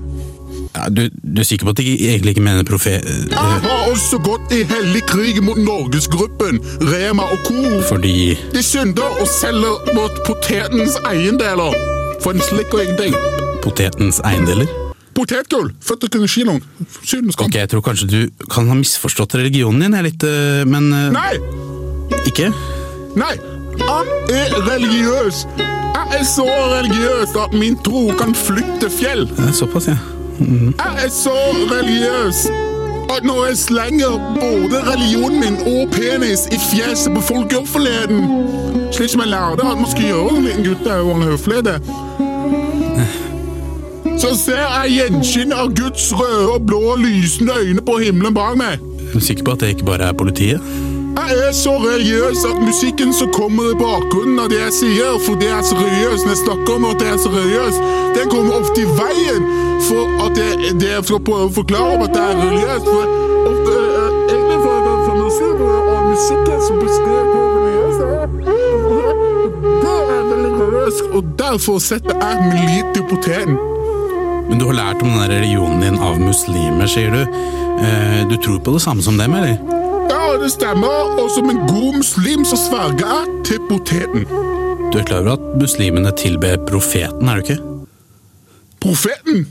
Ja, 0.75 0.85
du, 0.89 1.01
du 1.11 1.41
er 1.41 1.47
sikker 1.47 1.67
på 1.67 1.73
at 1.75 1.79
de 1.81 1.93
egentlig 2.13 2.31
ikke 2.35 2.43
mener 2.45 2.63
profe... 2.63 2.93
Jeg 2.95 3.61
har 3.65 3.87
også 3.91 4.19
gått 4.23 4.53
i 4.55 4.61
hellig 4.69 5.01
krig 5.09 5.41
mot 5.43 5.57
Norgesgruppen, 5.59 6.61
Rema 6.87 7.25
og 7.33 7.41
Co. 7.47 7.81
Fordi 7.89 8.37
De 8.53 8.63
synder 8.63 9.17
og 9.19 9.27
selger 9.27 9.91
mot 9.97 10.21
potetens 10.27 10.95
eiendeler 11.09 11.75
for 12.23 12.31
en 12.37 12.43
slikk 12.45 12.71
og 12.77 12.85
ingenting. 12.85 13.17
potetens 13.63 14.21
eiendeler? 14.25 14.69
Potetgull, 15.17 15.73
40 15.83 16.09
kroner 16.13 16.31
kinoen. 16.31 16.61
Syvende 17.03 17.33
skam. 17.35 17.49
Ok, 17.51 17.57
jeg 17.59 17.69
tror 17.73 17.83
kanskje 17.89 18.07
du 18.07 18.45
kan 18.49 18.69
ha 18.71 18.77
misforstått 18.79 19.35
religionen 19.41 19.83
din, 19.83 19.97
jeg 19.99 20.07
litt, 20.07 20.23
øh, 20.23 20.61
men 20.71 20.87
øh, 20.95 21.09
Nei! 21.11 21.35
ikke? 22.31 22.47
Nei! 23.19 23.33
Jeg 23.81 24.47
er 24.55 24.55
religiøs. 24.69 25.43
Jeg 25.59 26.15
er 26.21 26.23
så 26.27 26.45
religiøs 26.47 27.35
at 27.43 27.53
min 27.59 27.75
tro 27.83 28.07
kan 28.19 28.31
flytte 28.35 28.87
fjell. 28.93 29.27
Såpass, 29.55 29.87
ja. 29.91 29.97
Jeg 30.39 31.05
er 31.05 31.09
så 31.09 31.35
religiøs 31.71 32.45
at 33.11 33.23
når 33.23 33.45
jeg 33.45 33.57
slenger 33.57 34.13
både 34.39 34.77
religionen 34.91 35.39
min 35.39 35.57
og 35.67 35.91
penis 35.91 36.47
i 36.51 36.59
fjeset 36.71 37.13
på 37.15 37.21
folk 37.21 37.53
i 37.53 37.59
offentligheten, 37.59 38.23
slik 38.91 39.09
som 39.09 39.25
jeg 39.25 39.33
lærte 39.33 39.67
at 39.67 39.77
man 39.77 39.91
skal 39.91 40.03
gjøre 40.03 40.37
en 40.37 40.47
liten 40.47 40.63
gutt, 40.69 40.85
det 40.85 40.91
er 40.91 41.15
en 41.15 41.27
høflede 41.31 41.75
så 44.21 44.35
ser 44.37 44.59
jeg 44.61 44.91
gjenskinn 44.93 45.53
av 45.55 45.71
Guds 45.73 46.11
røde 46.13 46.45
og 46.53 46.65
blå 46.69 46.95
lysende 47.01 47.55
øyne 47.57 47.81
på 47.81 47.95
himmelen 48.03 48.35
bak 48.35 48.53
meg. 48.59 48.77
Er 48.77 49.15
du 49.15 49.23
sikker 49.23 49.47
på 49.47 49.55
at 49.55 49.63
det 49.63 49.71
ikke 49.73 49.87
bare 49.87 50.11
er 50.11 50.17
politiet? 50.17 50.61
Jeg 51.17 51.39
er 51.47 51.55
så 51.57 51.73
religiøs 51.81 52.43
at 52.45 52.59
musikken 52.61 53.13
som 53.17 53.31
kommer 53.33 53.71
i 53.71 53.79
bakgrunnen 53.79 54.37
av 54.39 54.51
det 54.53 54.59
jeg 54.61 54.75
sier, 54.77 55.17
for 55.25 55.41
det 55.41 55.49
er 55.49 55.65
så 55.65 55.79
religiøs 55.79 56.21
når 56.23 56.33
jeg 56.35 56.41
snakker 56.43 56.77
om 56.77 56.87
at 56.91 57.01
det 57.01 57.09
er 57.09 57.17
så 57.23 57.33
religiøs, 57.33 57.81
den 58.19 58.31
kommer 58.31 58.61
ofte 58.61 58.85
i 58.85 58.87
veien 58.99 59.49
for 59.87 60.03
at 60.25 60.37
jeg, 60.41 60.75
det 60.81 60.89
jeg 60.91 61.03
skal 61.09 61.21
prøve 61.27 61.49
å 61.49 61.53
forklare 61.55 61.97
om 61.97 62.05
at 62.05 62.13
det 62.15 62.23
er 62.23 62.39
religiøst. 62.41 62.87
For 62.87 63.03
ofte, 63.51 63.75
er 63.77 64.11
egentlig 64.33 64.59
for 64.61 64.71
jeg 64.77 65.03
fantaserer 65.09 65.91
av 65.95 66.05
musikken 66.09 66.63
som 66.67 66.79
beskriver 66.83 67.25
hvor 67.31 67.47
religiøs 67.57 67.95
jeg 68.01 68.09
er. 68.17 68.27
Det 69.81 69.97
er 69.97 70.23
veldig 70.31 70.53
religiøs, 70.61 71.03
og 71.11 71.35
derfor 71.41 71.83
setter 71.83 72.23
jeg 72.23 72.47
min 72.47 72.65
lit 72.69 72.95
til 72.97 73.05
poteten. 73.09 73.59
Men 74.49 74.59
du 74.59 74.67
har 74.67 74.77
lært 74.81 75.03
om 75.03 75.13
denne 75.13 75.29
religionen 75.31 75.83
din 75.85 75.99
av 76.03 76.17
muslimer, 76.19 76.89
sier 76.91 77.13
du. 77.15 77.21
Eh, 77.81 78.21
du 78.27 78.35
tror 78.37 78.59
på 78.59 78.73
det 78.75 78.81
samme 78.83 79.03
som 79.05 79.17
dem, 79.17 79.33
eller? 79.37 79.55
Ja, 80.11 80.35
det 80.41 80.51
stemmer, 80.51 81.15
og 81.21 81.29
som 81.31 81.49
en 81.49 81.61
god 81.69 82.01
muslim 82.01 82.43
så 82.45 82.59
sverger 82.59 83.05
jeg 83.07 83.35
til 83.47 83.61
poteten. 83.69 84.27
Du 84.91 84.99
er 84.99 85.07
klar 85.07 85.23
over 85.23 85.37
at 85.37 85.59
muslimene 85.61 86.11
tilber 86.19 86.59
profeten, 86.67 87.29
er 87.31 87.39
du 87.39 87.47
ikke? 87.47 87.59
Profeten? 88.83 89.45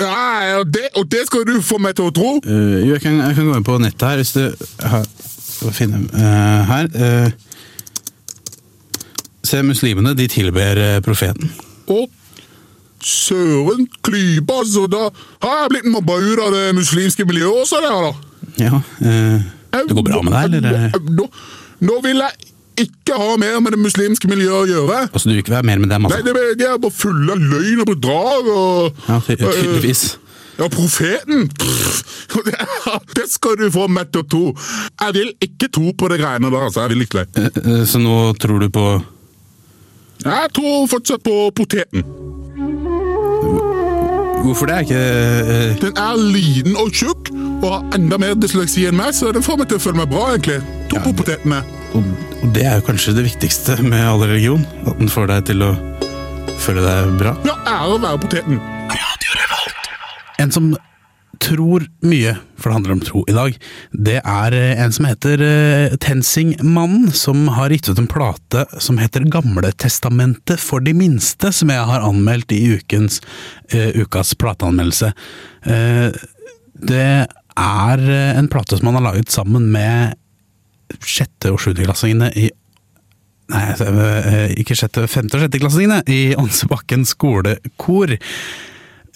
Ja, 0.00 0.58
og 0.58 0.70
det, 0.72 0.88
og 0.96 1.06
det 1.12 1.26
skal 1.28 1.44
du 1.46 1.58
få 1.62 1.78
meg 1.82 1.94
til 1.98 2.08
å 2.08 2.14
tro? 2.14 2.30
Uh, 2.46 2.80
jo, 2.80 2.94
jeg 2.94 3.02
kan, 3.04 3.20
jeg 3.20 3.36
kan 3.36 3.48
gå 3.50 3.58
inn 3.58 3.66
på 3.66 3.78
nettet 3.82 4.08
her, 4.08 4.22
hvis 4.22 4.32
du 4.34 4.44
har 4.88 5.04
finne 5.76 6.00
uh, 6.16 6.62
her. 6.66 6.88
Uh, 6.96 7.52
se, 9.52 9.62
muslimene 9.66 10.14
de 10.16 10.26
tilber 10.30 10.80
eh, 10.80 10.98
profeten. 11.04 11.50
Å, 11.90 12.04
søren 13.02 13.88
klype, 14.06 14.54
altså. 14.62 14.86
Da 14.90 15.08
har 15.44 15.64
jeg 15.64 15.72
blitt 15.74 15.90
mobba 15.92 16.18
ut 16.22 16.44
av 16.46 16.54
det 16.54 16.68
muslimske 16.78 17.26
miljøet 17.28 17.66
også, 17.66 17.82
der, 17.84 18.06
da. 18.06 18.12
Ja, 18.60 18.80
eh, 19.02 19.50
det 19.72 19.96
går 19.96 20.06
bra 20.06 20.22
med 20.24 20.36
deg, 20.36 20.58
eller? 20.62 20.96
Nå, 21.18 21.28
nå 21.82 21.98
vil 22.04 22.22
jeg 22.22 22.41
ikke 22.80 23.16
ha 23.18 23.36
mer 23.40 23.60
med 23.60 23.74
det 23.74 23.80
muslimske 23.82 24.28
miljøet 24.30 24.64
å 24.64 24.70
gjøre. 24.70 24.98
Altså, 25.12 25.28
du 25.28 25.34
vil 25.34 25.42
ikke 25.42 25.56
være 25.56 25.68
mer 25.68 25.82
med 25.82 25.92
dem, 25.92 26.08
Nei, 26.08 26.18
altså? 26.18 26.34
det, 26.34 26.58
De 26.60 26.66
er 26.68 26.82
bare 26.82 26.96
fulle 26.96 27.36
av 27.36 27.46
løgn 27.52 27.84
og 27.84 27.88
bedrag 27.94 28.50
og 28.52 29.06
Ja, 29.08 29.20
ty 29.26 29.36
tydeligvis. 29.40 30.04
Ja, 30.58 30.68
profeten! 30.68 31.50
Det, 33.16 33.24
skal 33.28 33.56
du 33.60 33.70
få 33.72 33.86
meg 33.92 34.12
til 34.12 34.22
å 34.22 34.28
tro. 34.28 34.42
Jeg 35.00 35.14
vil 35.16 35.32
ikke 35.44 35.68
tro 35.72 35.92
på 35.96 36.08
det 36.12 36.20
greiene 36.20 36.50
der, 36.52 36.66
altså. 36.68 36.84
Jeg 36.84 36.94
vil 36.94 37.04
ikke 37.06 37.24
det. 37.24 37.42
Eh, 37.42 37.62
eh, 37.80 37.84
så 37.88 38.00
nå 38.00 38.32
tror 38.40 38.60
du 38.62 38.68
på 38.72 38.84
Jeg 40.24 40.52
tror 40.56 40.86
fortsatt 40.92 41.24
på 41.24 41.36
poteten. 41.56 42.04
Hvorfor 44.42 44.66
det? 44.66 44.74
Er 44.74 44.86
ikke 44.86 45.02
eh, 45.02 45.76
Den 45.82 45.96
er 45.96 46.16
liten 46.20 46.76
og 46.76 46.92
tjukk, 46.92 47.32
og 47.62 47.68
har 47.68 47.98
enda 47.98 48.18
mer 48.18 48.34
dysleksi 48.38 48.88
enn 48.90 48.98
meg, 48.98 49.14
så 49.16 49.32
det 49.32 49.44
får 49.44 49.60
meg 49.60 49.70
til 49.70 49.80
å 49.80 49.86
føle 49.86 50.02
meg 50.02 50.12
bra, 50.12 50.32
egentlig. 50.34 50.60
To 50.92 51.02
på 51.04 51.16
potetene. 51.22 51.62
Og 51.92 52.04
og 52.42 52.50
det 52.56 52.64
er 52.66 52.80
jo 52.80 52.86
kanskje 52.88 53.14
det 53.14 53.28
viktigste 53.28 53.76
med 53.86 54.02
all 54.02 54.22
religion. 54.24 54.64
At 54.82 54.98
den 54.98 55.10
får 55.10 55.28
deg 55.30 55.44
til 55.52 55.62
å 55.62 55.74
føle 56.62 56.82
deg 56.82 57.18
bra. 57.20 57.36
Ja, 57.46 57.54
ære 57.70 58.00
være 58.02 58.22
poteten. 58.24 58.62
En 60.42 60.50
som 60.50 60.72
tror 61.42 61.84
mye, 62.06 62.34
for 62.58 62.70
det 62.70 62.76
handler 62.76 62.94
om 62.96 63.02
tro 63.02 63.22
i 63.30 63.34
dag, 63.34 63.54
det 63.94 64.18
er 64.18 64.54
eh, 64.54 64.82
en 64.82 64.94
som 64.94 65.06
heter 65.08 65.42
eh, 65.42 65.94
Tensing-mannen, 66.02 67.08
som 67.14 67.46
har 67.56 67.74
gitt 67.74 67.90
ut 67.90 67.98
en 67.98 68.10
plate 68.10 68.64
som 68.82 68.98
heter 69.02 69.26
Gamletestamentet 69.30 70.62
for 70.62 70.82
de 70.82 70.94
minste, 70.98 71.50
som 71.54 71.70
jeg 71.70 71.86
har 71.90 72.06
anmeldt 72.06 72.54
i 72.54 72.60
ukens, 72.76 73.20
uh, 73.74 73.90
ukas 73.98 74.34
plateanmeldelse. 74.38 75.12
Uh, 75.66 76.10
det 76.78 77.10
er 77.58 78.06
en 78.38 78.50
plate 78.50 78.78
som 78.78 78.90
han 78.90 79.00
har 79.00 79.08
laget 79.10 79.34
sammen 79.34 79.66
med 79.74 80.18
sjette- 81.00 81.52
og 81.52 81.60
sjuendeklassingene 81.62 82.32
i 82.36 82.50
Nei, 83.52 83.62
eh, 83.68 84.52
ikke 84.62 84.72
sjette, 84.78 85.02
femte- 85.10 85.36
og 85.36 85.42
sjetteklassingene 85.42 85.98
i 86.08 86.34
Ånsebakken 86.38 87.02
skolekor. 87.04 88.14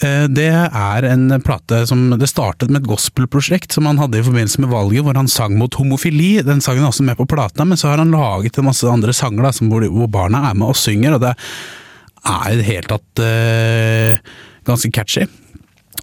Eh, 0.02 0.26
Det 0.28 0.50
er 0.52 1.04
en 1.08 1.40
plate 1.40 1.86
som 1.86 2.10
Det 2.10 2.28
startet 2.28 2.68
med 2.68 2.82
et 2.82 2.88
gospelprosjekt 2.90 3.72
som 3.72 3.86
han 3.86 3.96
hadde 3.96 4.18
i 4.18 4.22
forbindelse 4.26 4.58
med 4.60 4.68
valget, 4.68 5.04
hvor 5.04 5.16
han 5.16 5.28
sang 5.28 5.56
mot 5.56 5.72
homofili. 5.72 6.42
Den 6.44 6.60
sangen 6.60 6.82
er 6.84 6.90
også 6.90 7.06
med 7.06 7.16
på 7.16 7.26
plata, 7.26 7.64
men 7.64 7.78
så 7.78 7.88
har 7.88 7.98
han 7.98 8.10
laget 8.10 8.58
en 8.58 8.66
masse 8.66 8.84
andre 8.84 9.12
sanger 9.14 9.42
da, 9.42 9.50
hvor 9.50 10.10
barna 10.10 10.50
er 10.50 10.54
med 10.54 10.68
og 10.68 10.76
synger, 10.76 11.14
og 11.14 11.20
det 11.20 11.34
er 12.26 12.52
i 12.52 12.56
det 12.56 12.66
hele 12.66 12.82
tatt 12.82 13.22
uh, 13.22 14.18
ganske 14.66 14.92
catchy. 14.92 15.26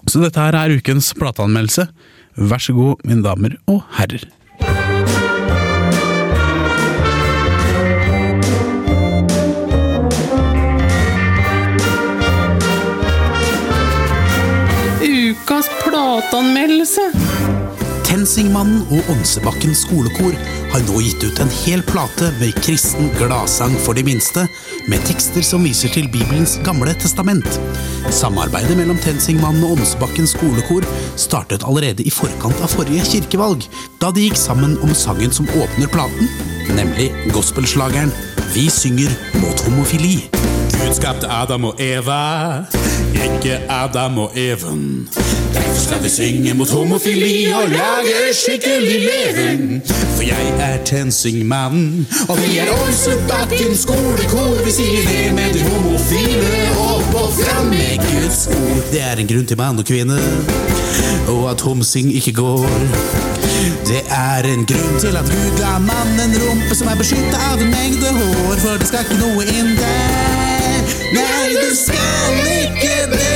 Så 0.07 0.21
dette 0.23 0.39
her 0.39 0.55
er 0.55 0.73
ukens 0.73 1.13
plateanmeldelse. 1.13 1.87
Vær 2.37 2.57
så 2.63 2.73
god, 2.73 3.03
mine 3.05 3.21
damer 3.21 3.57
og 3.67 3.83
herrer. 3.99 4.23
Tensingmannen 18.23 18.85
og 18.87 19.09
Onsebakken 19.11 19.73
skolekor 19.75 20.31
har 20.71 20.83
nå 20.87 21.01
gitt 21.03 21.25
ut 21.27 21.41
en 21.43 21.49
hel 21.65 21.81
plate 21.83 22.29
med 22.37 22.55
kristen 22.63 23.09
gladsang 23.17 23.73
for 23.83 23.99
de 23.99 24.05
minste, 24.07 24.45
med 24.87 25.03
tekster 25.09 25.43
som 25.43 25.65
viser 25.67 25.91
til 25.91 26.07
Bibelens 26.13 26.53
gamle 26.63 26.93
testament. 27.03 27.59
Samarbeidet 28.15 28.77
mellom 28.79 29.01
Tensingmannen 29.03 29.65
og 29.67 29.75
Onsebakken 29.75 30.29
skolekor 30.31 30.87
startet 31.19 31.67
allerede 31.67 32.07
i 32.07 32.15
forkant 32.15 32.63
av 32.63 32.71
forrige 32.71 33.03
kirkevalg, 33.11 33.67
da 33.99 34.13
de 34.15 34.29
gikk 34.29 34.39
sammen 34.39 34.79
om 34.79 34.95
sangen 34.95 35.35
som 35.35 35.51
åpner 35.59 35.91
platen, 35.91 36.31
nemlig 36.79 37.11
gospelslageren 37.35 38.15
Vi 38.55 38.69
synger 38.71 39.11
mot 39.43 39.67
homofili. 39.67 40.21
Gud 40.93 41.01
skapte 41.01 41.27
Adam 41.27 41.63
og 41.63 41.75
Eva, 41.79 42.61
ikke 43.13 43.57
Adam 43.69 44.17
og 44.17 44.31
Even. 44.35 45.09
Derfor 45.53 45.79
skal 45.85 46.03
vi 46.03 46.09
synge 46.09 46.53
mot 46.53 46.69
homofili 46.69 47.47
og 47.53 47.69
lage 47.69 48.19
skikkelig 48.33 48.99
leven. 49.09 49.81
For 50.15 50.21
jeg 50.21 50.53
er 50.59 50.83
Tensingmannen, 50.85 52.07
og 52.29 52.37
vi 52.37 52.57
er 52.57 52.69
Ålsebakken 52.83 53.77
skolekor. 53.77 54.65
Vi 54.65 54.71
sier 54.71 55.01
det 55.09 55.33
med 55.33 55.53
de 55.53 55.63
homofile, 55.69 56.61
opp 56.77 57.15
og 57.23 57.33
fram 57.41 57.65
med 57.65 57.97
Guds 57.97 58.47
ord. 58.47 58.85
Det 58.91 59.01
er 59.01 59.15
en 59.17 59.27
grunn 59.27 59.45
til 59.45 59.57
mann 59.57 59.79
og 59.79 59.85
kvinne, 59.85 60.19
og 61.27 61.51
at 61.51 61.61
homsing 61.61 62.13
ikke 62.13 62.33
går. 62.33 62.69
Det 63.89 64.03
er 64.09 64.45
en 64.53 64.65
grunn 64.65 64.99
til 65.01 65.17
at 65.17 65.25
Gud 65.25 65.57
ga 65.57 65.77
mannen 65.81 66.37
rumpe 66.43 66.75
som 66.75 66.87
er 66.87 67.01
beskytta 67.01 67.41
av 67.49 67.65
en 67.65 67.73
mengde 67.73 68.13
hår, 68.19 68.55
for 68.61 68.77
det 68.77 68.93
skal 68.93 69.07
ikke 69.07 69.23
noe 69.25 69.49
inn 69.57 69.73
der. 69.81 70.12
Nei, 71.13 71.53
du 71.53 71.75
skal 71.77 72.39
ikke 72.57 72.95
det. 73.11 73.31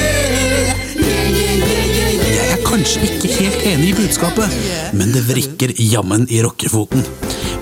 Jeg 2.27 2.47
er 2.55 2.63
kanskje 2.65 3.03
ikke 3.05 3.33
helt 3.37 3.65
enig 3.69 3.91
i 3.91 3.97
budskapet, 3.99 4.55
men 4.97 5.13
det 5.13 5.25
vrikker 5.27 5.75
jammen 5.77 6.25
i 6.33 6.41
rockefoten. 6.45 7.05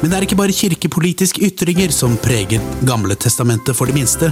Men 0.02 0.12
det 0.12 0.18
er 0.18 0.28
ikke 0.28 0.38
bare 0.40 0.56
kirkepolitiske 0.56 1.42
ytringer 1.48 1.92
som 1.96 2.16
preger 2.22 2.64
Gamle 2.88 3.16
testamentet 3.20 3.76
for 3.76 3.90
de 3.90 3.96
minste. 3.98 4.32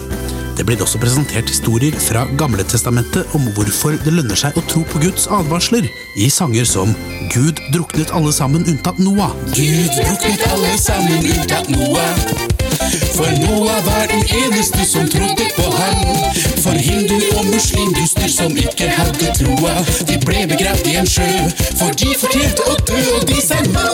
Det 0.54 0.66
blir 0.68 0.82
også 0.86 1.00
presentert 1.02 1.50
historier 1.50 1.96
fra 2.00 2.28
Gamle 2.38 2.64
testamentet 2.70 3.36
om 3.36 3.48
hvorfor 3.56 3.98
det 4.06 4.14
lønner 4.14 4.38
seg 4.38 4.56
å 4.60 4.66
tro 4.70 4.84
på 4.92 5.02
Guds 5.02 5.26
advarsler, 5.34 5.88
i 6.16 6.30
sanger 6.30 6.68
som 6.70 6.94
Gud 7.34 7.60
druknet 7.74 8.14
alle 8.14 8.34
sammen 8.36 8.68
unntatt 8.70 9.02
Noah. 9.02 9.34
Gud 9.56 9.96
druknet 9.98 10.46
alle 10.54 10.76
sammen 10.80 11.32
unntatt 11.34 11.74
Noah. 11.74 12.63
For 13.16 13.30
Noah 13.44 13.80
var 13.86 14.08
den 14.12 14.24
eneste 14.42 14.86
som 14.86 15.10
trodde 15.10 15.46
på 15.58 15.66
han. 15.78 15.98
For 16.64 16.72
hindu 16.72 17.20
og 17.38 17.46
muslimduster 17.46 18.30
som 18.32 18.58
ikke 18.58 18.90
hadde 18.90 19.34
troa, 19.40 19.76
de 20.08 20.20
ble 20.26 20.46
begravd 20.54 20.88
i 20.92 20.98
en 21.02 21.10
sjø, 21.10 21.30
for 21.80 21.96
de 22.00 22.14
fortjente 22.22 22.68
å 22.70 22.78
dø, 22.88 23.02
og 23.18 23.28
de 23.30 23.42
sa 23.44 23.60
no. 23.70 23.88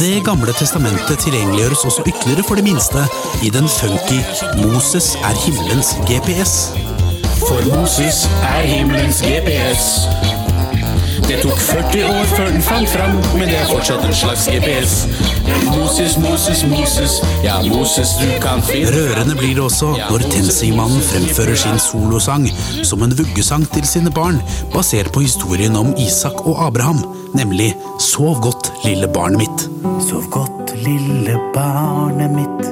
Det 0.00 0.24
gamle 0.24 0.52
testamentet 0.56 1.18
tilgjengeliggjøres 1.24 1.84
også 1.84 2.02
ytterligere 2.06 2.44
for 2.48 2.56
de 2.56 2.62
minste 2.64 3.04
i 3.44 3.50
den 3.52 3.68
funky 3.68 4.20
Moses 4.62 5.12
er 5.20 5.36
himmelens 5.44 5.94
GPS. 6.08 6.72
For 7.42 7.60
Moses 7.76 8.24
er 8.54 8.62
himmelens 8.64 9.20
GPS. 9.22 10.39
Det 11.28 11.38
tok 11.42 11.58
40 11.58 12.04
år 12.08 12.24
før 12.30 12.48
den 12.50 12.62
fant 12.64 12.88
fram, 12.90 13.16
men 13.38 13.48
det 13.50 13.58
er 13.60 13.68
fortsatt 13.70 14.04
en 14.06 14.14
slags 14.14 14.46
GPS. 14.50 14.94
Moses, 15.70 16.16
Moses, 16.18 16.62
Moses, 16.70 17.16
ja, 17.44 17.58
Moses, 17.66 18.14
du 18.20 18.30
kan 18.42 18.62
finne 18.64 18.90
Rørende 18.94 19.36
blir 19.38 19.54
det 19.58 19.64
også 19.64 19.92
når 19.98 20.24
Tensingmannen 20.32 21.02
fremfører 21.04 21.58
sin 21.58 21.78
solosang 21.82 22.46
som 22.86 23.02
en 23.06 23.14
vuggesang 23.18 23.66
til 23.74 23.86
sine 23.88 24.12
barn, 24.14 24.40
basert 24.74 25.12
på 25.14 25.24
historien 25.26 25.76
om 25.78 25.92
Isak 25.98 26.44
og 26.46 26.60
Abraham, 26.66 27.02
nemlig 27.34 27.72
Sov 28.00 28.40
godt, 28.42 28.72
lille 28.84 29.08
barnet 29.14 29.44
mitt. 29.44 29.66
Sov 30.08 30.26
godt, 30.32 30.74
lille 30.84 31.36
barnet 31.54 32.32
mitt, 32.34 32.70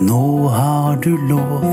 nå 0.00 0.48
har 0.54 1.00
du 1.04 1.14
lov. 1.28 1.64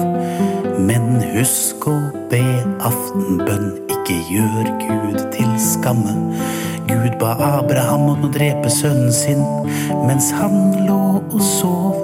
Men 0.85 1.21
husk 1.35 1.87
å 1.87 1.95
be 2.31 2.43
aftenbønn, 2.83 3.84
ikke 4.05 4.23
gjør 4.29 4.67
Gud 4.79 5.31
til 5.33 5.47
skamme. 5.57 6.11
Gud 6.85 7.15
ba 7.17 7.31
Abraham 7.41 8.03
om 8.11 8.25
å 8.27 8.29
drepe 8.29 8.69
sønnen 8.69 9.09
sin 9.13 9.41
mens 10.05 10.27
han 10.35 10.75
lå 10.85 11.23
og 11.23 11.41
sov. 11.41 11.95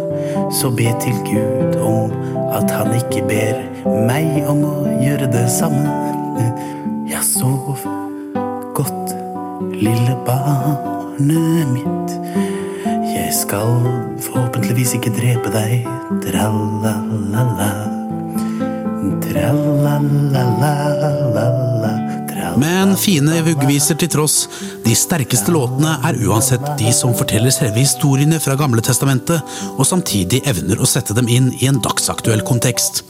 Så 0.50 0.72
be 0.74 0.90
til 1.04 1.14
Gud 1.28 1.78
om 1.78 2.10
at 2.58 2.74
han 2.74 2.90
ikke 2.98 3.22
ber 3.30 3.62
meg 4.08 4.50
om 4.50 4.64
å 4.66 4.74
gjøre 5.04 5.30
det 5.30 5.46
samme. 5.54 5.94
Ja, 7.12 7.22
sov 7.22 7.78
godt, 8.74 9.14
lille 9.78 10.18
barnet 10.26 11.70
mitt. 11.76 12.18
Jeg 13.12 13.30
skal 13.44 13.78
forhåpentligvis 14.26 14.98
ikke 14.98 15.14
drepe 15.22 15.54
deg. 15.54 15.86
Tralala. 16.26 17.70
Tralala. 19.22 20.72
Men 22.60 22.96
fine 23.00 23.40
vuggeviser 23.46 23.98
til 24.00 24.10
tross, 24.12 24.48
de 24.86 24.96
sterkeste 24.98 25.54
låtene 25.54 25.94
er 26.08 26.20
uansett 26.26 26.66
de 26.80 26.92
som 26.96 27.16
forteller 27.18 27.54
selve 27.54 27.84
historiene 27.84 28.40
fra 28.44 28.58
Gamle 28.60 28.84
testamentet, 28.86 29.40
og 29.78 29.88
samtidig 29.88 30.42
evner 30.50 30.82
å 30.82 30.90
sette 30.90 31.16
dem 31.18 31.30
inn 31.32 31.52
i 31.62 31.70
en 31.72 31.80
dagsaktuell 31.84 32.44
kontekst. 32.48 33.04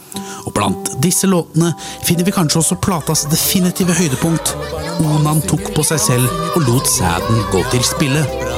Og 0.46 0.54
blant 0.58 0.94
disse 1.04 1.30
låtene 1.30 1.74
finner 2.06 2.28
vi 2.28 2.36
kanskje 2.36 2.62
også 2.62 2.80
platas 2.84 3.26
definitive 3.32 3.96
høydepunkt. 3.98 4.56
Onan 5.02 5.44
tok 5.50 5.74
på 5.76 5.86
seg 5.88 6.02
selv 6.10 6.56
og 6.56 6.66
lot 6.68 6.90
sæden 6.90 7.46
gå 7.54 7.66
til 7.74 7.86
spille. 7.88 8.51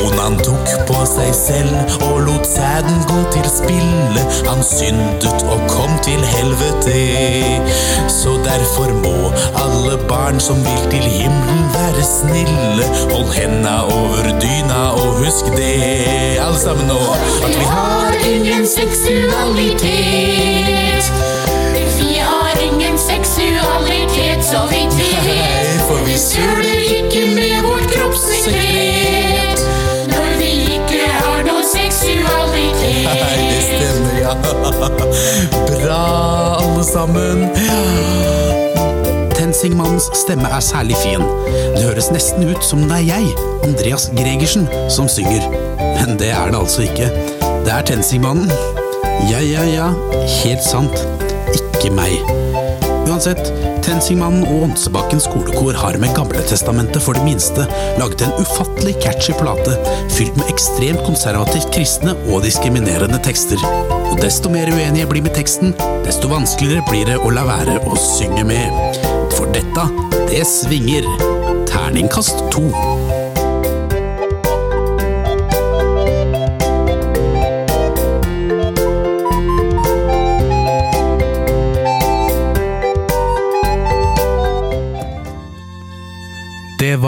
Onan 0.00 0.36
tok 0.44 0.68
på 0.88 0.98
seg 1.08 1.30
selv 1.34 1.74
og 2.08 2.20
lot 2.26 2.46
sæden 2.46 2.98
gå 3.10 3.20
til 3.34 3.46
spille. 3.50 4.22
Han 4.48 4.60
syndet 4.66 5.42
og 5.52 5.60
kom 5.68 5.92
til 6.06 6.20
helvete. 6.34 6.98
Så 8.08 8.30
derfor 8.44 8.90
må 9.04 9.16
alle 9.64 9.96
barn 10.08 10.40
som 10.40 10.56
vil 10.66 10.82
til 10.92 11.06
himmelen 11.18 11.64
være 11.74 12.02
snille. 12.04 12.84
Hold 13.14 13.30
henda 13.38 13.76
over 13.98 14.24
dyna 14.42 14.82
og 15.00 15.08
husk 15.22 15.44
det, 15.56 15.74
alle 16.44 16.58
sammen 16.58 16.86
nå, 16.86 17.00
at 17.44 17.58
vi 17.58 17.64
har 17.64 18.12
ingen 18.34 18.66
seksualitet. 18.66 21.04
Vi 22.00 22.14
har 22.18 22.52
ingen 22.62 22.98
seksualitet, 22.98 24.44
så 24.52 24.60
vidt 24.70 24.92
vi 24.98 25.10
vet. 25.26 25.80
For 25.88 25.98
vi 26.06 26.16
Søler 26.18 26.80
ikke 26.98 27.22
med 27.34 27.62
vårt 27.66 27.86
kroppssekret 27.94 28.89
Nei, 33.04 33.38
det 33.50 33.62
stemmer, 33.66 34.14
ja. 34.20 34.32
Bra, 35.70 36.02
alle 36.60 36.84
sammen. 36.84 37.48
Tensingmannens 39.34 40.10
stemme 40.14 40.48
er 40.48 40.60
særlig 40.60 40.96
fin. 41.00 41.24
Det 41.76 41.82
høres 41.82 42.10
nesten 42.14 42.50
ut 42.50 42.64
som 42.64 42.84
det 42.88 42.98
er 43.00 43.06
jeg, 43.08 43.32
Andreas 43.64 44.10
Gregersen, 44.16 44.68
som 44.92 45.08
synger. 45.08 45.48
Men 45.80 46.18
det 46.20 46.30
er 46.30 46.52
det 46.52 46.60
altså 46.60 46.82
ikke. 46.82 47.08
Det 47.64 47.72
er 47.72 47.82
Tensingmannen. 47.88 48.52
Ja, 49.30 49.40
ja, 49.40 49.64
ja, 49.68 49.88
helt 50.44 50.64
sant. 50.64 50.96
Ikke 51.56 51.92
meg. 51.94 52.20
Uansett, 53.08 53.40
Tensingmannen 53.84 54.44
og 54.48 54.66
Onsebakken 54.68 55.22
skolekor 55.22 55.76
har 55.78 55.98
med 56.02 56.12
Gamletestamentet 56.16 57.02
for 57.04 57.16
det 57.16 57.24
minste 57.26 57.66
laget 58.00 58.24
en 58.26 58.34
ufattelig 58.42 58.96
catchy 59.02 59.34
plate 59.38 59.76
fylt 60.14 60.36
med 60.38 60.50
ekstremt 60.52 61.02
konservativt 61.06 61.70
kristne 61.74 62.14
og 62.28 62.44
diskriminerende 62.46 63.20
tekster. 63.24 63.62
Og 64.10 64.20
desto 64.22 64.52
mer 64.52 64.70
uenig 64.74 65.04
jeg 65.04 65.10
blir 65.12 65.24
med 65.26 65.36
teksten, 65.38 65.74
desto 66.06 66.30
vanskeligere 66.32 66.86
blir 66.90 67.08
det 67.12 67.18
å 67.20 67.32
la 67.34 67.46
være 67.48 67.80
å 67.86 67.98
synge 68.00 68.46
med. 68.48 69.02
For 69.36 69.50
dette, 69.54 69.88
det 70.30 70.44
svinger. 70.48 71.06
Terningkast 71.70 72.48
to. 72.52 72.66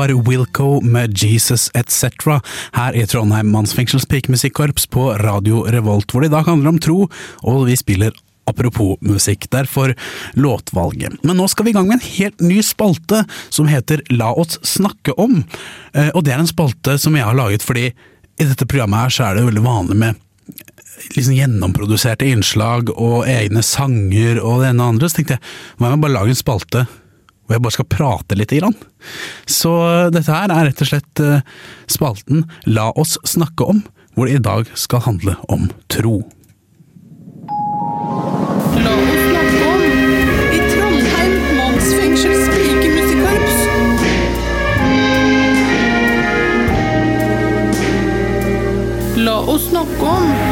Var 0.02 0.22
Wilco 0.28 0.80
med 0.80 1.22
Jesus 1.22 1.70
etc. 1.74 2.04
her 2.74 2.96
i 2.98 3.04
Trondheim 3.06 3.52
Mannsfengsels 3.54 4.06
pikemusikkorps 4.10 4.88
på 4.90 5.12
Radio 5.22 5.60
Revolt, 5.70 6.10
hvor 6.10 6.24
det 6.24 6.30
i 6.30 6.32
dag 6.32 6.48
handler 6.48 6.72
om 6.72 6.80
tro, 6.82 6.96
og 7.46 7.66
vi 7.68 7.78
spiller 7.78 8.16
Apropos 8.50 8.96
musikk, 9.06 9.46
derfor 9.54 9.92
låtvalget. 10.34 11.20
Men 11.22 11.38
nå 11.38 11.44
skal 11.46 11.62
vi 11.68 11.70
i 11.70 11.74
gang 11.76 11.86
med 11.86 12.00
en 12.00 12.08
helt 12.16 12.40
ny 12.42 12.56
spalte 12.66 13.20
som 13.54 13.68
heter 13.70 14.02
La 14.10 14.32
oss 14.34 14.58
snakke 14.66 15.14
om. 15.14 15.44
Eh, 15.94 16.10
Og 16.10 16.24
det 16.26 16.34
er 16.34 16.42
en 16.42 16.50
spalte 16.50 16.96
som 16.98 17.14
jeg 17.14 17.22
har 17.22 17.38
laget 17.38 17.62
fordi 17.62 17.92
i 17.92 18.48
dette 18.48 18.66
programmet 18.66 19.04
her 19.04 19.14
så 19.14 19.28
er 19.28 19.38
det 19.38 19.46
veldig 19.46 19.62
vanlig 19.62 19.98
med 20.02 20.18
liksom 21.14 21.36
gjennomproduserte 21.38 22.26
innslag 22.26 22.90
og 22.96 23.28
egne 23.30 23.62
sanger 23.62 24.42
og 24.42 24.64
det 24.64 24.72
ene 24.72 24.82
og 24.82 24.96
andre, 24.96 25.08
så 25.08 25.20
tenkte 25.20 25.38
jeg 25.38 25.46
hva 25.78 25.86
om 25.86 25.94
jeg 25.94 26.02
bare 26.02 26.16
lager 26.16 26.34
en 26.34 26.42
spalte 26.42 26.84
hvor 27.52 27.58
jeg 27.58 27.64
bare 27.66 27.76
skal 27.76 27.92
prate 27.92 28.36
litt. 28.38 28.52
Grann. 28.52 28.76
Så 29.48 29.72
dette 30.12 30.32
her 30.32 30.52
er 30.52 30.68
rett 30.68 30.82
og 30.84 30.88
slett 30.88 31.20
eh, 31.24 31.40
spalten 31.90 32.44
La 32.68 32.90
oss 32.96 33.18
snakke 33.28 33.64
om, 33.64 33.82
hvor 34.14 34.28
det 34.28 34.38
i 34.38 34.44
dag 34.44 34.68
skal 34.78 35.04
handle 35.06 35.36
om 35.52 35.70
tro. 35.92 36.22
La 38.82 38.92
oss 38.92 39.22
snakke 39.28 39.62
om 39.72 39.82
i 40.52 40.60
Trondheim 40.68 41.34
mannsfengsels 41.58 42.44
pikemusikkorps. 42.56 43.58
La 49.24 49.36
oss 49.56 49.68
snakke 49.68 50.16
om 50.16 50.51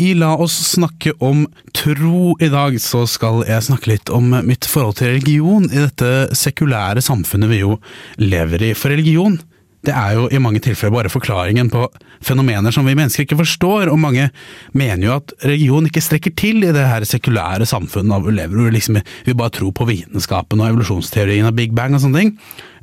I 0.00 0.14
La 0.16 0.32
oss 0.40 0.54
snakke 0.72 1.12
om 1.20 1.44
tro 1.76 2.32
i 2.40 2.48
dag, 2.52 2.78
så 2.80 3.02
skal 3.10 3.42
jeg 3.48 3.66
snakke 3.66 3.90
litt 3.92 4.10
om 4.16 4.30
mitt 4.46 4.64
forhold 4.68 4.96
til 5.00 5.12
religion 5.12 5.66
i 5.68 5.82
dette 5.82 6.30
sekulære 6.40 7.02
samfunnet 7.04 7.50
vi 7.52 7.60
jo 7.62 7.76
lever 8.22 8.70
i. 8.70 8.74
For 8.78 8.88
religion, 8.94 9.36
det 9.84 9.92
er 9.96 10.16
jo 10.16 10.24
i 10.32 10.40
mange 10.40 10.60
tilfeller 10.64 10.92
bare 10.92 11.12
forklaringen 11.12 11.68
på 11.72 11.86
fenomener 12.24 12.72
som 12.72 12.84
vi 12.88 12.96
mennesker 12.96 13.24
ikke 13.24 13.38
forstår, 13.42 13.88
og 13.92 14.00
mange 14.00 14.26
mener 14.76 15.06
jo 15.06 15.14
at 15.18 15.32
religion 15.44 15.86
ikke 15.88 16.02
strekker 16.04 16.34
til 16.36 16.64
i 16.64 16.72
det 16.76 16.84
her 16.88 17.04
sekulære 17.08 17.68
samfunnet 17.68 18.24
vi 18.26 18.34
lever 18.40 18.66
i, 18.68 18.74
liksom 18.76 18.98
vi 19.28 19.36
bare 19.36 19.52
tror 19.56 19.72
på 19.76 19.88
vitenskapen 19.88 20.60
og 20.64 20.68
evolusjonsteorien 20.72 21.48
av 21.48 21.56
Big 21.56 21.72
Bang 21.76 21.96
og 21.96 22.04
sånne 22.04 22.24
ting. 22.24 22.34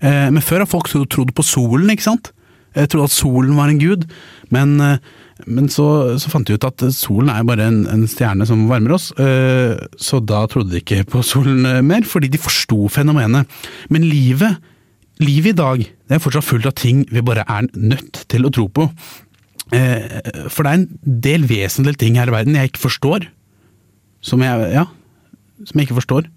Eh, 0.01 0.30
Men 0.34 0.41
før 0.45 0.65
har 0.65 0.69
folk 0.73 0.89
tro- 0.89 1.06
trodd 1.06 1.34
på 1.38 1.45
solen, 1.45 1.89
ikke 1.93 2.10
sant? 2.12 2.32
Jeg 2.77 2.91
trodde 2.91 3.09
at 3.09 3.15
solen 3.15 3.57
var 3.57 3.71
en 3.71 3.81
gud, 3.81 4.05
men, 4.53 4.77
eh, 4.83 4.99
men 5.45 5.69
så, 5.71 6.17
så 6.21 6.31
fant 6.31 6.47
de 6.47 6.57
ut 6.57 6.67
at 6.67 6.85
solen 6.95 7.31
er 7.33 7.45
bare 7.47 7.67
en, 7.69 7.83
en 7.91 8.05
stjerne 8.09 8.47
som 8.49 8.67
varmer 8.69 8.95
oss, 8.97 9.09
eh, 9.21 9.75
så 9.97 10.21
da 10.21 10.43
trodde 10.49 10.75
de 10.75 10.81
ikke 10.83 11.03
på 11.11 11.23
solen 11.25 11.65
eh, 11.67 11.83
mer, 11.85 12.07
fordi 12.07 12.31
de 12.33 12.41
forsto 12.41 12.87
fenomenet. 12.93 13.49
Men 13.93 14.07
livet, 14.07 14.59
livet 15.23 15.55
i 15.55 15.61
dag, 15.61 15.85
det 15.87 16.17
er 16.17 16.23
fortsatt 16.23 16.47
fullt 16.47 16.69
av 16.69 16.77
ting 16.77 17.05
vi 17.11 17.25
bare 17.25 17.47
er 17.47 17.69
nødt 17.73 18.25
til 18.31 18.47
å 18.47 18.53
tro 18.53 18.69
på. 18.69 18.91
For 19.67 20.63
det 20.63 20.69
er 20.69 20.75
en 20.77 20.85
del 21.25 21.43
vesentlige 21.43 21.99
ting 21.99 22.15
her 22.15 22.29
i 22.29 22.31
verden 22.31 22.55
jeg 22.55 22.69
ikke 22.69 22.85
forstår, 22.85 23.25
som 24.23 24.39
jeg, 24.39 24.69
ja, 24.71 24.85
som 25.67 25.81
jeg 25.81 25.89
ikke 25.89 25.97
forstår. 25.97 26.29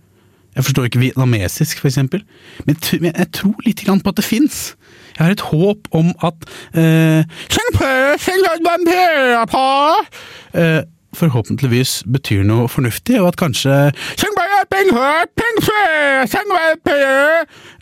Jeg 0.56 0.64
forstår 0.66 0.84
ikke 0.88 0.98
vietnamesisk, 0.98 1.84
eksempel. 1.84 2.22
Men 2.66 2.76
jeg, 2.82 3.26
tror 3.32 3.54
litt 3.66 3.84
på 3.86 4.08
at 4.10 4.16
det 4.16 4.24
fins. 4.24 4.76
Jeg 5.18 5.24
har 5.26 5.34
et 5.34 5.40
håp 5.50 5.88
om 5.94 6.10
at 6.26 6.34
eh, 6.74 7.22
eh, 10.54 10.82
Forhåpentligvis 11.10 12.02
betyr 12.06 12.44
noe 12.46 12.68
fornuftig, 12.70 13.20
og 13.20 13.32
at 13.32 13.36
kanskje 13.38 13.72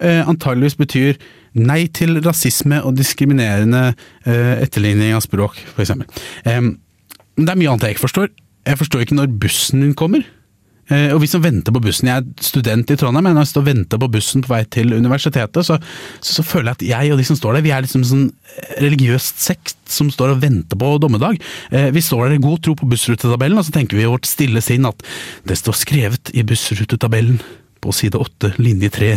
eh, 0.00 0.22
antageligvis 0.28 0.78
betyr 0.80 1.18
nei 1.58 1.86
til 1.92 2.20
rasisme 2.24 2.80
og 2.84 2.96
diskriminerende 2.96 3.92
eh, 4.24 4.62
etterligning 4.64 5.12
av 5.16 5.24
språk, 5.24 5.60
for 5.74 5.84
eksempel. 5.84 6.08
Det 6.44 7.52
er 7.52 7.60
mye 7.60 7.70
annet 7.70 7.84
jeg 7.84 7.96
ikke 7.96 8.06
forstår. 8.08 8.32
Jeg 8.68 8.80
forstår 8.80 9.04
ikke 9.04 9.16
når 9.20 9.36
bussen 9.40 9.84
min 9.84 9.94
kommer. 9.96 10.24
Eh, 10.88 11.10
og 11.12 11.20
vi 11.22 11.28
som 11.30 11.42
venter 11.44 11.74
på 11.74 11.82
bussen, 11.84 12.08
Jeg 12.08 12.22
er 12.22 12.44
student 12.44 12.90
i 12.90 12.96
Trondheim, 12.96 13.24
men 13.24 13.36
når 13.36 13.44
jeg 13.44 13.52
står 13.52 13.64
og 13.64 13.68
venter 13.68 14.00
på 14.00 14.10
bussen 14.12 14.44
på 14.44 14.52
vei 14.54 14.62
til 14.64 14.94
universitetet, 14.96 15.66
så, 15.66 15.76
så, 16.20 16.38
så 16.38 16.42
føler 16.46 16.72
jeg 16.72 16.78
at 16.78 16.86
jeg 16.88 17.12
og 17.12 17.20
de 17.20 17.28
som 17.28 17.36
står 17.36 17.58
der, 17.58 17.66
vi 17.66 17.74
er 17.74 17.84
liksom 17.84 18.06
sånn 18.08 18.26
religiøst 18.80 19.42
sekt 19.42 19.76
som 19.88 20.10
står 20.12 20.34
og 20.34 20.42
venter 20.42 20.80
på 20.80 20.94
dommedag. 21.02 21.40
Eh, 21.70 21.90
vi 21.94 22.04
står 22.04 22.28
der 22.28 22.38
i 22.38 22.42
god 22.44 22.62
tro 22.64 22.76
på 22.78 22.88
bussrutetabellen, 22.88 23.60
og 23.60 23.68
så 23.68 23.74
tenker 23.74 23.98
vi 23.98 24.06
i 24.06 24.10
vårt 24.10 24.28
stille 24.28 24.64
sinn 24.64 24.88
at 24.88 25.04
det 25.48 25.58
står 25.60 25.76
skrevet 25.76 26.32
i 26.32 26.44
bussrutetabellen 26.46 27.40
på 27.82 27.92
side 27.94 28.18
8, 28.18 28.52
linje 28.62 28.90
3, 28.94 29.10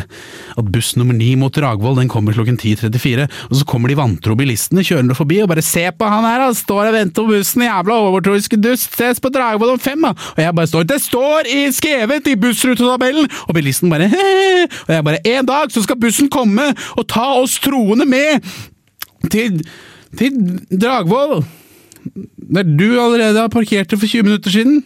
at 0.58 0.72
buss 0.74 0.94
nummer 1.00 1.16
9 1.18 1.30
mot 1.42 1.54
Dragvoll 1.56 1.98
den 2.00 2.10
kommer 2.12 2.36
klokken 2.36 2.58
10.34, 2.60 3.28
og 3.50 3.60
så 3.60 3.68
kommer 3.68 3.92
de 3.92 3.98
vantro 4.00 4.36
bilistene 4.38 4.86
kjørende 4.86 5.18
forbi 5.18 5.42
og 5.44 5.52
bare 5.52 5.66
se 5.66 5.84
på 5.92 6.10
han 6.12 6.28
her, 6.28 6.46
han 6.46 6.58
står 6.58 6.90
og 6.90 6.98
venter 6.98 7.26
på 7.26 7.36
bussen, 7.36 7.66
jævla 7.68 8.00
overtroiske 8.08 8.60
dust, 8.62 8.96
ses 8.98 9.22
på 9.24 9.32
Dragvoll 9.34 9.76
om 9.76 9.82
fem, 9.82 10.08
da! 10.08 10.14
Og 10.36 10.44
jeg 10.44 10.58
bare 10.58 10.72
står, 10.72 10.88
det 10.90 11.00
står 11.04 11.52
i 11.52 11.62
skrevet 11.76 12.32
i 12.32 12.38
bussrutetabellen! 12.40 13.30
Og 13.48 13.56
bilisten 13.58 13.92
bare 13.92 14.10
'he', 14.12 14.68
og 14.88 14.94
jeg 14.96 15.08
bare, 15.10 15.24
en 15.28 15.46
dag 15.46 15.72
så 15.72 15.84
skal 15.84 16.00
bussen 16.00 16.30
komme 16.30 16.72
og 16.98 17.08
ta 17.08 17.28
oss 17.42 17.60
troende 17.60 18.06
med 18.06 18.42
til, 19.32 19.62
til 20.18 20.60
Dragvoll! 20.72 21.42
Der 22.52 22.64
du 22.64 23.00
allerede 23.00 23.40
har 23.40 23.48
parkert 23.48 23.92
det 23.92 24.00
for 24.00 24.08
20 24.08 24.24
minutter 24.24 24.52
siden. 24.52 24.84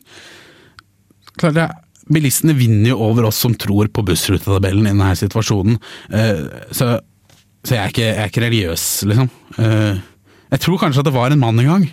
Klart 1.39 1.55
jeg 1.55 1.84
Bilistene 2.11 2.53
vinner 2.57 2.91
jo 2.91 3.01
over 3.07 3.29
oss 3.31 3.39
som 3.41 3.55
tror 3.57 3.89
på 3.89 4.03
bussrutetabellen 4.05 4.85
i 4.85 4.91
denne 4.93 5.11
situasjonen. 5.17 5.79
Eh, 6.13 6.41
så, 6.69 6.95
så 7.65 7.77
jeg, 7.77 7.81
er 7.81 7.93
ikke, 7.93 8.05
jeg 8.05 8.21
er 8.21 8.31
ikke 8.31 8.45
religiøs, 8.45 8.87
liksom. 9.09 9.29
Eh, 9.61 10.03
jeg 10.53 10.61
tror 10.61 10.81
kanskje 10.83 11.01
at 11.01 11.09
det 11.09 11.15
var 11.15 11.33
en 11.33 11.41
mann 11.41 11.61
en 11.63 11.71
gang, 11.71 11.87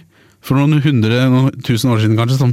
for 0.44 0.58
noen 0.58 0.82
hundre, 0.84 1.22
noen 1.32 1.64
tusen 1.64 1.94
år 1.94 2.02
siden 2.02 2.18
kanskje, 2.18 2.40
som 2.42 2.52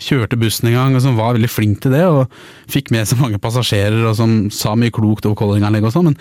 kjørte 0.00 0.38
bussen 0.40 0.70
en 0.70 0.78
gang, 0.78 0.94
og 0.96 1.02
som 1.04 1.18
var 1.18 1.34
veldig 1.36 1.50
flink 1.50 1.82
til 1.84 1.96
det, 1.96 2.06
og 2.06 2.30
fikk 2.70 2.92
med 2.94 3.08
seg 3.08 3.20
mange 3.20 3.40
passasjerer, 3.42 4.00
og 4.08 4.16
som 4.16 4.38
sa 4.54 4.76
mye 4.78 4.94
klokt 4.94 5.26
over 5.28 5.38
Koldinganlegg 5.40 5.88
og 5.88 5.94
sånn, 5.96 6.12
men 6.12 6.20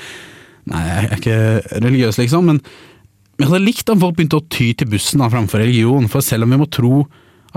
nei, 0.73 0.83
jeg 0.89 1.05
er 1.05 1.17
ikke 1.19 1.39
religiøs, 1.85 2.19
liksom. 2.19 2.49
Men 2.49 2.63
jeg 3.39 3.47
hadde 3.47 3.63
likt 3.63 3.93
om 3.93 4.01
folk 4.01 4.17
begynte 4.17 4.41
å 4.41 4.47
ty 4.51 4.73
til 4.75 4.89
bussen 4.91 5.21
da, 5.21 5.29
framfor 5.31 5.61
religion, 5.63 6.09
for 6.11 6.25
selv 6.25 6.47
om 6.47 6.55
vi 6.55 6.59
må 6.59 6.67
tro 6.73 7.05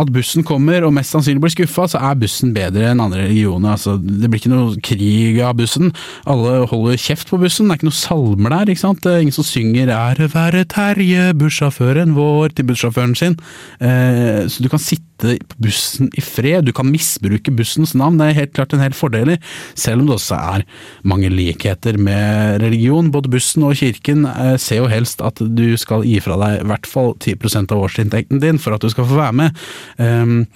at 0.01 0.13
bussen 0.13 0.45
kommer 0.47 0.87
og 0.87 0.95
mest 0.97 1.13
sannsynlig 1.15 1.43
blir 1.45 1.55
skuffa, 1.55 1.89
så 1.93 2.01
er 2.01 2.19
bussen 2.21 2.55
bedre 2.57 2.91
enn 2.93 3.03
andre 3.05 3.27
regioner. 3.29 3.75
Altså, 3.77 3.99
det 4.01 4.31
blir 4.31 4.41
ikke 4.41 4.53
noe 4.53 4.81
krig 4.85 5.41
av 5.45 5.57
bussen. 5.61 5.93
Alle 6.29 6.63
holder 6.71 7.01
kjeft 7.01 7.33
på 7.33 7.41
bussen. 7.43 7.69
Det 7.69 7.77
er 7.77 7.83
ikke 7.83 7.91
noe 7.91 8.01
salmer 8.01 8.57
der. 8.57 8.73
ikke 8.73 8.85
sant? 8.87 9.07
Ingen 9.07 9.37
som 9.37 9.47
synger 9.47 9.93
'Ære 9.93 10.31
være 10.33 10.65
Terje, 10.65 11.33
bussjåføren 11.35 12.17
vår' 12.17 12.55
til 12.55 12.65
bussjåføren 12.65 13.17
sin. 13.17 13.37
Eh, 13.81 14.49
så 14.49 14.63
du 14.63 14.69
kan 14.69 14.79
sitte 14.79 15.12
på 15.23 15.59
bussen 15.63 16.11
i 16.19 16.25
fred. 16.25 16.67
Du 16.67 16.73
kan 16.77 16.91
misbruke 16.91 17.55
bussens 17.55 17.95
navn. 17.99 18.19
Det 18.21 18.29
er 18.29 18.41
helt 18.43 18.55
klart 18.57 18.75
en 18.75 18.83
hel 18.85 18.97
fordel, 18.97 19.35
selv 19.79 20.03
om 20.03 20.11
det 20.11 20.19
også 20.19 20.39
er 20.39 20.67
mange 21.09 21.31
likheter 21.33 21.99
med 22.01 22.63
religion. 22.65 23.13
Både 23.15 23.33
bussen 23.33 23.67
og 23.69 23.79
kirken 23.81 24.27
eh, 24.29 24.57
ser 24.61 24.83
jo 24.83 24.91
helst 24.93 25.25
at 25.25 25.41
du 25.43 25.67
skal 25.81 26.07
gi 26.07 26.19
fra 26.23 26.39
deg 26.43 26.63
i 26.63 26.69
hvert 26.73 26.89
fall 26.89 27.15
10 27.19 27.39
av 27.63 27.79
årsinntekten 27.79 28.43
din 28.43 28.61
for 28.63 28.77
at 28.77 28.85
du 28.85 28.91
skal 28.93 29.09
få 29.09 29.19
være 29.21 29.39
med. 29.43 29.65
Um, 29.99 30.47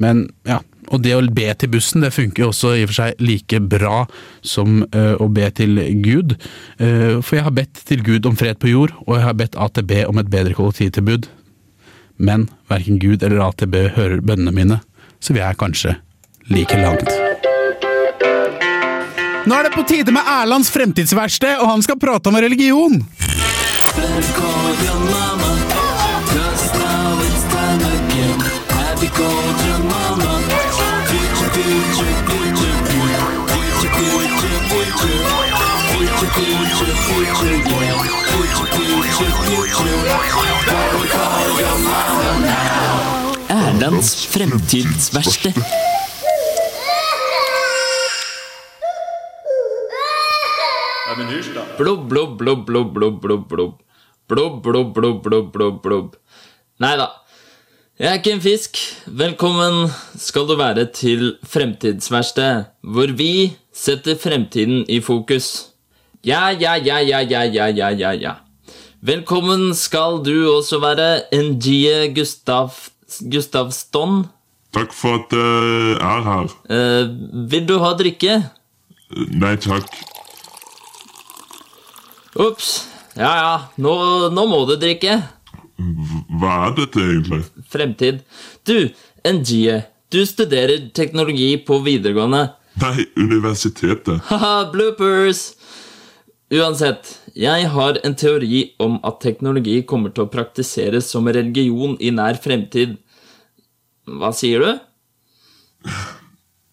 men 0.00 0.28
ja, 0.48 0.60
og 0.90 1.02
det 1.04 1.14
å 1.14 1.22
be 1.22 1.46
til 1.58 1.70
bussen 1.74 2.04
det 2.04 2.12
funker 2.14 2.44
jo 2.44 2.50
også 2.50 2.74
i 2.74 2.84
og 2.84 2.90
for 2.90 2.98
seg 3.02 3.22
like 3.22 3.60
bra 3.70 4.04
som 4.46 4.82
eh, 4.88 5.14
å 5.20 5.28
be 5.32 5.46
til 5.54 5.78
Gud. 6.02 6.36
Eh, 6.82 7.20
for 7.20 7.38
jeg 7.38 7.46
har 7.46 7.56
bedt 7.56 7.82
til 7.86 8.02
Gud 8.06 8.26
om 8.28 8.38
fred 8.38 8.58
på 8.62 8.72
jord, 8.72 8.94
og 9.06 9.16
jeg 9.18 9.26
har 9.26 9.36
bedt 9.38 9.58
AtB 9.60 9.94
om 10.08 10.22
et 10.22 10.32
bedre 10.32 10.56
kollektivtilbud. 10.58 11.30
Men 12.20 12.48
verken 12.68 12.98
Gud 13.00 13.22
eller 13.24 13.40
AtB 13.48 13.74
hører 13.96 14.20
bønnene 14.20 14.52
mine, 14.52 14.80
så 15.20 15.32
vi 15.32 15.40
er 15.40 15.56
kanskje 15.56 15.96
like 16.52 16.76
langt. 16.76 17.08
Nå 19.48 19.56
er 19.56 19.66
det 19.66 19.72
på 19.72 19.86
tide 19.88 20.12
med 20.12 20.28
Erlands 20.28 20.68
fremtidsverksted, 20.70 21.62
og 21.62 21.72
han 21.72 21.82
skal 21.82 21.98
prate 21.98 22.28
om 22.28 22.36
religion. 22.36 23.00
Erlands 43.50 44.26
fremtidsverste 44.32 45.52
Blubb, 51.76 52.08
blubb, 52.08 52.38
blubb, 52.38 52.66
blubb, 52.66 53.20
blubb, 53.20 53.48
blubb. 53.48 53.74
Blubb, 54.26 54.62
blubb, 54.62 54.94
blubb, 54.94 55.22
blubb, 55.22 55.52
blubb, 55.52 55.82
blubb. 55.82 56.16
Nei 56.80 56.96
da. 56.96 57.12
Jeg 58.00 58.08
er 58.08 58.20
ikke 58.22 58.36
en 58.38 58.44
fisk. 58.44 58.84
Velkommen 59.04 59.90
skal 60.16 60.48
du 60.48 60.56
være 60.56 60.88
til 60.96 61.34
Fremtidsverksted, 61.44 62.70
hvor 62.80 63.12
vi 63.16 63.58
setter 63.72 64.16
fremtiden 64.16 64.86
i 64.88 65.02
fokus. 65.04 65.74
Ja, 66.24 66.48
ja, 66.48 66.78
ja, 66.80 67.04
ja, 67.04 67.20
ja, 67.20 67.44
ja, 67.44 67.68
ja, 67.68 67.90
ja. 67.90 68.12
ja. 68.12 68.40
Velkommen 69.00 69.70
skal 69.72 70.18
du 70.20 70.34
også 70.50 70.76
være, 70.82 71.22
NG 71.32 72.12
Gustav, 72.12 72.74
Gustavston. 73.32 74.26
Takk 74.76 74.92
for 74.92 75.22
at 75.22 75.32
jeg 75.32 75.94
er 76.04 76.26
her. 76.26 76.50
Eh, 76.68 77.08
vil 77.48 77.64
du 77.64 77.78
ha 77.80 77.94
drikke? 77.96 78.34
Nei 79.40 79.54
takk. 79.56 79.88
Ops. 82.44 82.68
Ja, 83.16 83.32
ja. 83.40 83.54
Nå, 83.80 83.94
nå 84.36 84.44
må 84.52 84.60
du 84.68 84.76
drikke. 84.76 85.16
Hva 86.36 86.58
er 86.66 86.76
dette 86.82 87.00
egentlig? 87.00 87.40
Fremtid. 87.72 88.20
Du, 88.68 88.90
NG, 89.24 89.80
du 90.12 90.20
studerer 90.28 90.90
teknologi 90.92 91.54
på 91.64 91.80
videregående. 91.88 92.50
Nei, 92.84 93.08
universitetet. 93.16 94.20
Haha, 94.28 94.68
bloopers! 94.76 95.54
Uansett, 96.50 97.12
jeg 97.38 97.68
har 97.70 97.98
en 98.02 98.14
teori 98.18 98.72
om 98.82 98.96
at 99.06 99.20
teknologi 99.22 99.76
kommer 99.86 100.10
til 100.10 100.24
å 100.24 100.30
praktiseres 100.32 101.06
som 101.12 101.28
religion 101.30 101.94
i 102.02 102.10
nær 102.10 102.40
fremtid. 102.42 102.96
Hva 104.18 104.32
sier 104.34 104.64
du? 104.64 104.72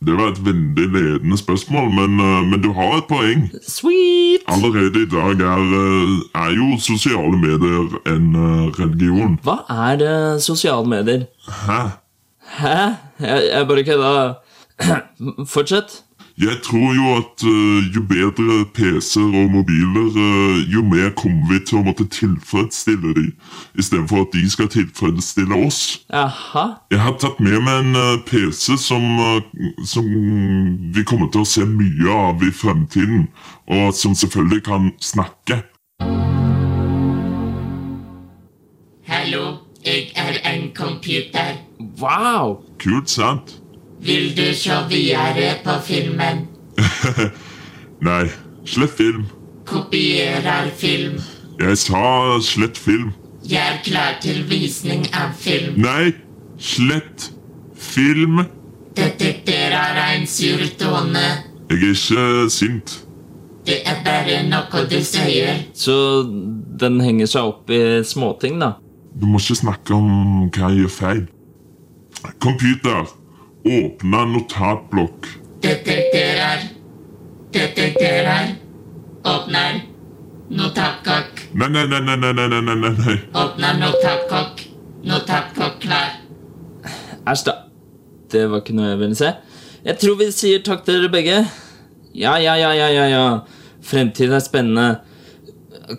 Det 0.02 0.16
var 0.18 0.32
et 0.32 0.42
veldig 0.46 0.88
ledende 0.96 1.38
spørsmål, 1.38 1.92
men, 1.94 2.18
eh, 2.22 2.42
men 2.50 2.62
du 2.62 2.72
har 2.74 2.98
et 2.98 3.08
poeng. 3.10 3.46
Sweet! 3.62 4.42
Allerede 4.50 5.06
i 5.06 5.10
dag 5.14 5.46
er, 5.46 5.62
eh, 5.62 6.42
er 6.42 6.52
jo 6.58 6.78
sosiale 6.82 7.38
medier 7.38 8.02
en 8.06 8.34
eh, 8.34 8.72
religion. 8.80 9.38
Hva 9.44 9.62
er 9.70 9.96
det, 10.02 10.42
sosiale 10.42 10.86
medier? 10.86 11.28
Hæ? 11.50 11.80
Hæ? 12.58 12.78
Jeg, 13.20 13.50
jeg 13.54 13.68
bare 13.68 13.84
kødda. 13.84 14.34
Fortsett. 15.54 16.02
Jeg 16.40 16.58
tror 16.64 16.94
jo 16.94 17.16
at 17.18 17.44
uh, 17.44 17.96
jo 17.96 18.02
bedre 18.10 18.66
PC-er 18.74 19.22
og 19.44 19.52
mobiler, 19.52 20.10
uh, 20.18 20.74
jo 20.74 20.84
mer 20.86 21.10
kommer 21.18 21.50
vi 21.50 21.58
til 21.66 21.80
å 21.80 21.82
måtte 21.88 22.06
tilfredsstille 22.14 23.16
dem, 23.18 23.32
istedenfor 23.74 24.28
at 24.28 24.36
de 24.36 24.44
skal 24.54 24.70
tilfredsstille 24.70 25.58
oss. 25.66 25.80
Aha. 26.14 26.68
Jeg 26.94 27.02
har 27.02 27.18
tatt 27.18 27.42
med 27.42 27.58
meg 27.66 27.82
en 27.82 27.98
uh, 27.98 28.22
PC 28.30 28.78
som, 28.78 29.10
eh, 29.18 29.74
som 29.82 30.06
vi 30.94 31.08
kommer 31.10 31.34
til 31.34 31.42
å 31.42 31.50
se 31.56 31.66
mye 31.66 32.22
av 32.30 32.46
i 32.46 32.54
fremtiden, 32.54 33.32
og 33.74 33.90
som 33.98 34.14
selvfølgelig 34.14 34.64
kan 34.70 34.92
snakke. 35.02 35.64
Hallo, 39.10 39.46
jeg 39.82 40.12
er 40.14 40.44
en 40.54 40.70
computer. 40.78 41.64
Wow! 41.98 42.60
Kult, 42.78 43.10
sant? 43.10 43.58
Vil 44.02 44.38
du 44.38 44.54
se 44.56 44.76
videre 44.90 45.56
på 45.64 45.78
filmen? 45.86 46.46
Nei, 48.08 48.28
slett 48.66 48.94
film. 48.98 49.26
Kopierer 49.66 50.70
film. 50.78 51.18
Jeg 51.60 51.78
sa 51.82 52.38
slett 52.46 52.78
film. 52.78 53.12
Jeg 53.48 53.64
er 53.64 53.82
klar 53.84 54.20
til 54.22 54.44
visning 54.50 55.08
av 55.16 55.34
film. 55.40 55.80
Nei, 55.82 56.14
slett 56.60 57.32
film. 57.74 58.44
Detekter 58.98 59.74
er 59.78 60.00
en 60.14 60.28
sur 60.30 60.62
tone. 60.80 61.26
Jeg 61.70 61.78
er 61.82 61.94
ikke 61.94 62.50
sint. 62.54 62.98
Det 63.68 63.82
er 63.84 63.98
bare 64.06 64.44
noe 64.48 64.84
du 64.88 65.00
sier. 65.04 65.64
Så 65.76 65.96
den 66.80 67.02
henger 67.04 67.28
seg 67.28 67.50
opp 67.50 67.72
i 67.74 67.82
småting, 68.08 68.62
da? 68.62 68.76
Du 69.18 69.26
må 69.28 69.42
ikke 69.42 69.58
snakke 69.60 69.98
om 69.98 70.48
hva 70.54 70.70
jeg 70.72 70.86
gjør 70.86 70.94
feil. 70.94 71.24
Computer, 72.44 73.10
Åpne 73.66 74.26
notatblokk. 74.26 75.28
Detekterer. 75.64 76.60
Detekterer. 77.54 78.56
Åpner. 79.26 79.82
Notatkokk. 80.50 81.42
Nei, 81.54 81.70
nei, 81.70 81.88
nei, 81.88 82.02
nei, 82.02 82.18
nei, 82.18 82.48
nei, 82.48 82.62
nei, 82.62 82.92
nei. 83.06 83.18
Åpner 83.36 83.80
notatkokk. 83.82 84.62
Notatkokk 85.04 85.80
klar. 85.82 86.14
Æsj, 87.28 87.44
da. 87.50 87.56
Det 88.32 88.46
var 88.52 88.64
ikke 88.64 88.76
noe 88.78 88.92
jeg 88.94 89.00
ville 89.02 89.20
se. 89.20 89.34
Jeg 89.88 90.00
tror 90.00 90.16
vi 90.20 90.30
sier 90.36 90.64
takk 90.64 90.86
til 90.86 91.02
dere 91.02 91.12
begge. 91.12 91.38
Ja, 92.16 92.38
ja, 92.40 92.56
ja, 92.60 92.72
ja, 92.76 92.88
ja, 92.92 93.08
ja. 93.12 93.26
Fremtiden 93.84 94.36
er 94.36 94.44
spennende. 94.44 94.88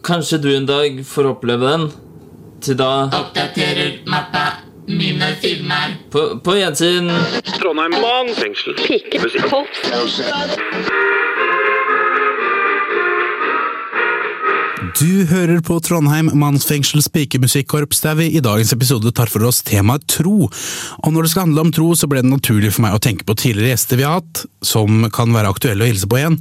Kanskje 0.05 0.41
du 0.43 0.49
en 0.55 0.67
dag 0.69 1.05
får 1.05 1.33
oppleve 1.35 1.69
den. 1.73 1.89
Til 2.65 2.77
da 2.81 2.91
Oppdaterer 3.15 4.01
mappa. 4.09 4.48
Mine 4.89 5.37
filmer. 5.41 5.97
På, 6.11 6.39
på 6.45 6.55
gjensyn. 6.57 7.11
Trondheim 7.59 7.93
mannsfengsel. 8.01 8.79
Du 14.99 15.27
hører 15.29 15.61
på 15.61 15.77
Trondheim 15.85 16.31
mannsfengsels 16.41 17.11
pikemusikkorps, 17.13 18.01
der 18.01 18.17
vi 18.19 18.31
i 18.33 18.41
dagens 18.45 18.73
episode 18.73 19.13
tar 19.13 19.29
for 19.29 19.45
oss 19.51 19.61
temaet 19.67 20.09
tro. 20.09 20.49
Og 20.49 21.13
når 21.13 21.27
det 21.27 21.35
skal 21.35 21.47
handle 21.49 21.67
om 21.67 21.75
tro, 21.77 21.93
så 21.93 22.09
ble 22.09 22.25
det 22.25 22.33
naturlig 22.33 22.73
for 22.73 22.87
meg 22.87 22.97
å 22.97 23.05
tenke 23.05 23.29
på 23.29 23.37
tidligere 23.37 23.75
gjester 23.77 24.01
vi 24.01 24.09
har 24.09 24.23
hatt, 24.23 24.47
som 24.65 25.05
kan 25.13 25.37
være 25.37 25.53
aktuelle 25.53 25.85
å 25.85 25.93
hilse 25.93 26.09
på 26.09 26.23
igjen. 26.23 26.41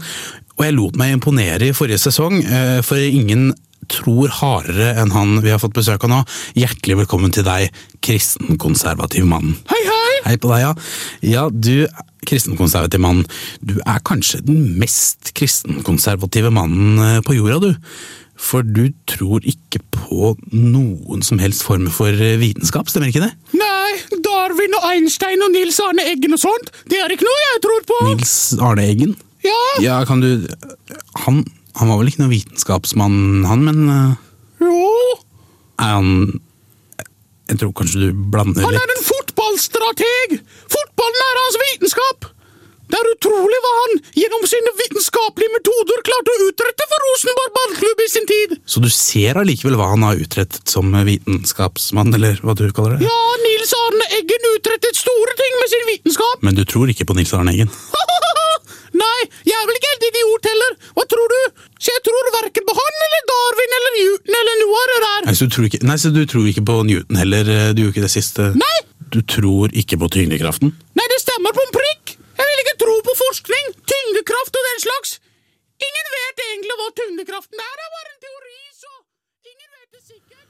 Og 0.57 0.65
jeg 0.65 0.73
lot 0.79 0.95
meg 0.97 1.17
imponere 1.17 1.67
i 1.67 1.75
forrige 1.75 1.99
sesong, 2.07 2.39
eh, 2.41 2.79
for 2.85 2.97
ingen 2.97 3.51
tror 3.91 4.31
hardere 4.39 4.93
enn 5.01 5.13
han 5.15 5.37
vi 5.43 5.51
har 5.53 5.61
fått 5.61 5.75
besøk 5.77 6.05
av 6.07 6.11
nå. 6.11 6.19
Hjertelig 6.59 6.99
velkommen 7.03 7.33
til 7.35 7.45
deg, 7.47 7.71
kristenkonservativ 8.05 9.25
mann. 9.29 9.55
Hei, 9.71 9.81
hei! 9.87 10.13
Hei 10.27 10.35
på 10.41 10.51
deg, 10.51 10.63
ja. 10.65 10.71
Ja, 11.23 11.47
du, 11.51 11.87
kristenkonservativ 12.27 13.01
mann, 13.03 13.23
du 13.63 13.77
er 13.85 14.01
kanskje 14.07 14.41
den 14.47 14.73
mest 14.81 15.33
kristenkonservative 15.37 16.51
mannen 16.53 16.99
eh, 17.03 17.19
på 17.25 17.37
jorda, 17.37 17.59
du. 17.69 17.91
For 18.37 18.61
du 18.61 18.91
tror 19.09 19.41
ikke 19.49 19.79
på 19.95 20.33
noen 20.53 21.23
som 21.25 21.39
helst 21.41 21.63
form 21.65 21.87
for 21.93 22.13
eh, 22.13 22.35
vitenskap, 22.41 22.89
stemmer 22.91 23.09
ikke 23.09 23.23
det? 23.23 23.31
Nei, 23.57 24.19
Darwin 24.25 24.77
og 24.77 24.85
Einstein 24.91 25.41
og 25.45 25.55
Nils 25.55 25.79
Arne 25.81 26.05
Eggen 26.11 26.35
og 26.37 26.43
sånt, 26.43 26.69
det 26.91 26.99
er 27.01 27.13
ikke 27.15 27.25
noe 27.25 27.45
jeg 27.47 27.63
tror 27.65 27.87
på. 27.89 28.01
Nils 28.11 28.35
Arne 28.61 28.85
Eggen? 28.91 29.15
Ja, 29.45 29.57
Ja, 29.79 29.97
kan 30.03 30.19
du 30.19 30.47
Han, 31.23 31.43
han 31.77 31.91
var 31.91 31.99
vel 31.99 32.11
ikke 32.11 32.23
noen 32.23 32.33
vitenskapsmann, 32.33 33.17
han, 33.47 33.65
men 33.67 33.83
eh, 33.93 34.15
jo, 34.65 34.93
er 35.77 35.93
han 35.97 36.09
Jeg 37.47 37.59
tror 37.61 37.75
kanskje 37.77 38.07
du 38.07 38.23
blander 38.33 38.63
litt 38.65 38.67
han 38.67 38.81
er 38.81 38.95
en 38.95 39.05
fotballstrateg. 39.05 40.39
Fotballen 40.73 41.21
er 41.27 41.39
hans 41.43 41.59
vitenskap. 41.61 42.27
Det 42.87 42.95
er 42.95 43.09
utrolig 43.11 43.57
hva 43.63 43.71
han 43.77 43.97
gjennom 44.15 44.43
sine 44.47 44.71
vitenskapelige 44.79 45.53
metoder 45.57 46.03
klarte 46.07 46.33
å 46.33 46.45
utrette 46.47 46.87
for 46.91 47.05
Rosenborg 47.07 47.53
ballklubb 47.57 48.03
i 48.03 48.09
sin 48.11 48.27
tid. 48.29 48.55
Så 48.63 48.83
du 48.83 48.87
ser 48.93 49.39
allikevel 49.41 49.75
hva 49.79 49.89
han 49.91 50.05
har 50.07 50.19
utrettet 50.23 50.71
som 50.71 50.95
vitenskapsmann, 51.09 52.13
eller 52.15 52.39
hva 52.43 52.55
du 52.55 52.65
kaller 52.71 52.95
det? 52.95 53.07
Ja, 53.07 53.19
Nils 53.43 53.75
Arne 53.75 54.11
Eggen 54.19 54.51
utrettet 54.53 54.99
store 54.99 55.35
ting 55.39 55.59
med 55.59 55.73
sin 55.73 55.89
vitenskap. 55.91 56.47
Men 56.47 56.59
du 56.59 56.63
tror 56.67 56.91
ikke 56.91 57.07
på 57.09 57.17
Nils 57.19 57.35
Arne 57.35 57.55
Eggen? 57.55 57.71
Nei, 58.97 59.21
jeg 59.45 59.53
er 59.57 59.65
vel 59.69 59.77
ikke 59.79 59.89
helt 59.93 60.05
idiot 60.09 60.47
heller. 60.49 60.75
Hva 60.97 61.03
tror 61.11 61.33
du? 61.33 61.39
Så 61.77 61.93
jeg 61.93 62.03
tror 62.07 62.29
verken 62.37 62.65
på 62.69 62.73
han 62.77 63.01
eller 63.07 63.25
Darwin 63.31 63.75
eller 63.79 63.95
Newton 63.97 64.37
eller 64.41 64.55
noe 64.63 64.79
av 64.81 64.87
det 64.91 64.99
der. 65.05 65.21
Nei, 65.27 65.35
så 65.37 65.47
du 65.47 65.53
tror 65.55 65.67
ikke, 65.69 65.81
nei, 65.85 65.97
så 66.01 66.11
du 66.15 66.21
tror 66.31 66.47
ikke 66.51 66.63
på 66.69 66.77
Newton 66.87 67.19
heller? 67.21 67.51
eh, 67.55 67.69
Du 67.77 67.83
gjorde 67.83 67.93
ikke 67.95 68.07
det 68.07 68.13
siste? 68.15 68.49
Nei, 68.57 68.77
Du 69.13 69.19
tror 69.23 69.71
ikke 69.81 69.99
på 70.01 70.09
tyngdekraften? 70.17 70.73
nei, 70.97 71.07
det 71.13 71.19
stemmer 71.23 71.53
på 71.55 71.61
en 71.67 71.73
prikk. 71.77 72.15
Jeg 72.37 72.45
vil 72.51 72.63
ikke 72.63 72.77
tro 72.83 72.95
på 73.07 73.13
forskning, 73.21 73.69
tyngdekraft 73.93 74.57
og 74.59 74.65
den 74.69 74.79
slags. 74.83 75.13
Ingen 75.87 76.07
vet 76.17 76.41
egentlig 76.47 76.75
hva 76.81 76.87
tyngdekraften 76.99 77.61
er. 77.63 77.73
Det 77.79 77.85
er 77.87 77.93
bare 77.97 78.09
en 78.13 78.21
teori, 78.25 78.59
så 78.81 78.91
ingen 79.53 79.69
vet 79.77 79.89
det 79.95 80.03
sikkert. 80.11 80.47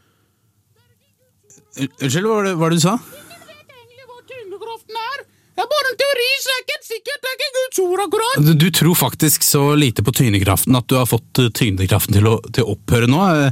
Unnskyld, 2.01 2.25
hva 2.27 2.35
var 2.39 2.47
det, 2.47 2.53
hva 2.57 2.63
var 2.65 2.73
det 2.73 2.79
du 2.81 2.85
sa? 2.87 2.95
Ingen 2.97 3.47
vet 3.51 3.69
egentlig 3.77 4.05
hva 4.09 4.19
tyngdekraften 4.31 4.99
er. 5.03 5.19
Er 5.57 5.65
bare 5.71 5.89
en 5.91 5.97
teori, 5.97 6.27
så 6.43 6.47
det 6.51 6.57
er 6.57 6.63
ikke 6.67 6.87
sikkert. 6.87 7.19
Det 7.23 7.29
er 7.31 7.35
ikke 7.37 7.51
Guds 7.57 7.79
ord, 7.83 8.01
akkurat. 8.05 8.35
Du, 8.45 8.51
du 8.61 8.67
tror 8.77 8.95
faktisk 8.99 9.43
så 9.47 9.63
lite 9.79 10.03
på 10.05 10.13
tynekraften 10.13 10.75
at 10.77 10.85
du 10.91 10.95
har 10.99 11.07
fått 11.09 11.41
tynekraften 11.57 12.13
til 12.19 12.27
å, 12.29 12.35
til 12.53 12.63
å 12.67 12.75
opphøre 12.77 13.09
nå? 13.09 13.21
Eh, 13.47 13.51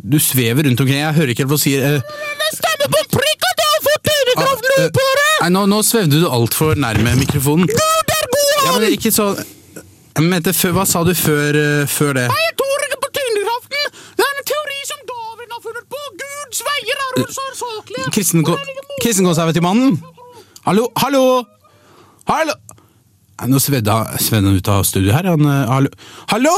Du 0.00 0.16
svever 0.20 0.64
rundt 0.64 0.80
omkring. 0.80 1.00
Jeg 1.02 1.12
hører 1.16 1.32
ikke 1.34 1.42
helt 1.44 1.50
hva 1.52 1.58
du 1.60 1.64
sier. 1.64 1.82
eh, 1.84 2.20
Det 2.40 2.50
stemmer 2.56 2.88
på 2.94 3.00
prikk 3.16 3.42
at 3.50 3.58
jeg 3.64 3.70
har 3.72 3.82
fått 3.88 4.04
tynekraften 4.10 4.70
Ah, 4.70 4.82
eh, 4.82 4.86
opp! 4.90 5.00
Nei, 5.40 5.50
nå, 5.56 5.64
nå 5.72 5.80
svevde 5.84 6.20
du 6.22 6.28
altfor 6.28 6.76
nærme 6.80 7.12
mikrofonen. 7.20 7.68
Gud 7.68 8.14
er 8.16 8.28
god, 8.36 8.52
Ja, 8.66 8.76
men 8.78 8.94
ikke 8.96 9.12
så 9.12 9.26
Jeg 9.40 10.24
mente, 10.28 10.52
Hva 10.76 10.84
sa 10.88 11.02
du 11.08 11.12
før, 11.16 11.56
eh, 11.56 11.84
før 11.88 12.12
det? 12.20 12.26
Nei, 12.32 12.40
jeg 12.46 12.56
tror 12.60 12.86
ikke 12.86 13.00
på 13.06 13.10
tynekraften! 13.16 13.98
Det 14.20 14.24
er 14.28 14.40
en 14.40 14.48
teori 14.52 14.80
som 14.92 15.04
David 15.12 15.52
har 15.56 15.62
funnet 15.68 15.86
på. 15.96 16.00
Guds 16.24 16.62
veier 16.68 17.04
er 17.06 17.20
uforsaklige. 17.24 18.08
Kristen, 18.16 18.44
Kristenkonservativmannen? 19.04 19.96
Hallo, 20.64 20.90
hallo! 21.00 21.44
Hallo! 22.28 22.52
Nå 23.48 23.58
svedde 23.64 23.94
han 23.96 24.56
ut 24.56 24.68
av 24.68 24.82
studio 24.84 25.14
her. 25.16 25.24
Han, 25.24 25.46
eh, 25.48 25.70
hallo! 25.70 25.88
Hallo! 26.28 26.50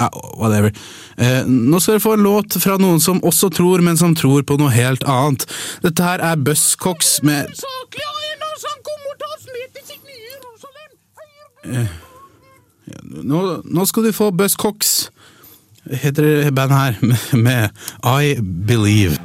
Ja, 0.00 0.08
whatever. 0.36 0.72
Eh, 1.16 1.46
nå 1.48 1.80
skal 1.80 1.96
dere 1.96 2.04
få 2.04 2.12
en 2.18 2.26
låt 2.26 2.56
fra 2.60 2.76
noen 2.76 3.00
som 3.00 3.22
også 3.24 3.48
tror, 3.56 3.80
men 3.80 3.96
som 3.96 4.12
tror 4.18 4.44
på 4.44 4.58
noe 4.60 4.72
helt 4.74 5.04
annet. 5.08 5.46
Dette 5.80 6.04
her 6.04 6.20
er 6.20 6.36
Buzzcocks 6.44 7.22
med 7.24 7.48
Jerusalem. 7.48 7.96
nå, 13.32 13.40
nå 13.64 13.86
skal 13.88 14.04
du 14.04 14.12
få 14.12 14.28
Buzzcocks, 14.36 15.08
heter 16.04 16.22
det 16.26 16.52
bandet 16.52 16.76
her, 16.76 17.16
med 17.48 17.70
I 18.04 18.36
Believe. 18.42 19.16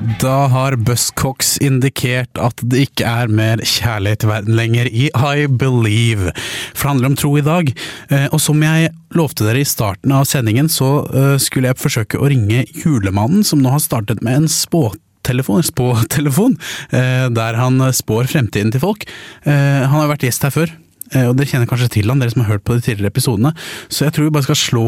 Da 0.00 0.46
har 0.48 0.76
Buzzcocks 0.80 1.58
indikert 1.60 2.38
at 2.40 2.60
det 2.72 2.86
ikke 2.86 3.04
er 3.04 3.28
mer 3.28 3.60
kjærlighet 3.60 4.24
i 4.24 4.30
verden 4.30 4.56
lenger 4.56 4.88
i 4.88 5.10
I 5.12 5.44
Believe. 5.46 6.32
For 6.72 6.86
det 6.86 6.90
handler 6.94 7.10
om 7.10 7.16
tro 7.20 7.32
i 7.36 7.44
dag. 7.44 7.68
Eh, 8.08 8.26
Og 8.32 8.40
som 8.40 8.62
jeg 8.64 8.94
lovte 9.12 9.44
dere 9.44 9.60
i 9.60 9.68
starten 9.68 10.14
av 10.16 10.24
sendingen, 10.24 10.70
så 10.72 11.04
eh, 11.12 11.36
skulle 11.36 11.68
jeg 11.68 11.80
forsøke 11.82 12.16
å 12.20 12.30
ringe 12.32 12.64
julemannen, 12.80 13.44
som 13.44 13.60
nå 13.60 13.74
har 13.74 13.82
startet 13.84 14.22
med 14.24 14.38
en 14.38 14.48
spåtelefon, 14.48 15.66
spåtelefon 15.68 16.56
eh, 16.96 17.28
der 17.28 17.60
han 17.60 17.76
spår 17.92 18.30
fremtiden 18.32 18.72
til 18.72 18.80
folk. 18.80 19.04
Han 19.44 19.92
har 19.92 20.08
vært 20.14 20.24
gjest 20.24 20.48
her 20.48 20.54
før. 20.54 20.72
Og 21.10 21.34
Dere 21.36 21.50
kjenner 21.50 21.66
kanskje 21.66 21.90
til 21.98 22.08
han, 22.08 22.20
dere 22.22 22.30
som 22.32 22.44
har 22.44 22.54
hørt 22.54 22.64
på 22.64 22.76
de 22.78 22.84
tidligere 22.86 23.10
episodene. 23.10 23.50
Så 23.90 24.06
jeg 24.06 24.14
tror 24.14 24.28
vi 24.30 24.34
bare 24.36 24.46
skal 24.46 24.60
slå 24.62 24.84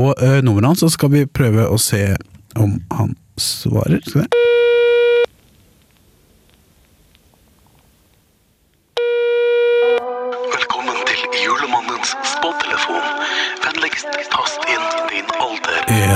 nummeret 0.46 0.70
hans, 0.70 0.84
så 0.86 0.92
skal 0.94 1.10
vi 1.12 1.26
prøve 1.26 1.66
å 1.66 1.80
se 1.82 2.14
om 2.54 2.78
han 2.94 3.16
svarer. 3.42 3.98
Skal 4.06 4.22
vi? 4.22 4.81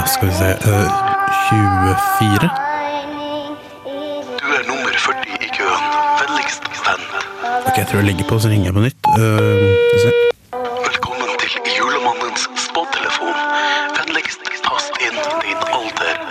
Skal 0.06 0.28
vi 0.28 0.34
se 0.34 0.50
uh, 0.70 0.90
24? 1.50 2.50
Du 4.40 4.46
er 4.58 4.62
nummer 4.70 4.92
40 4.98 5.44
i 5.46 5.48
køen. 5.56 5.84
Vennligst 6.20 6.62
vent. 6.86 7.10
Ok, 7.66 7.78
jeg 7.78 7.86
tror 7.86 7.98
jeg 7.98 8.06
legger 8.06 8.28
på, 8.28 8.38
så 8.38 8.48
ringer 8.48 8.66
jeg 8.70 8.74
på 8.74 8.84
nytt. 8.86 9.00
Uh. 9.18 9.24
Velkommen 10.88 11.32
til 11.42 11.58
julemannens 11.78 12.46
spåtelefon. 12.66 13.34
Vennligst 13.98 14.46
tast 14.66 15.02
inn 15.06 15.18
din 15.42 15.60
alder. 15.78 16.22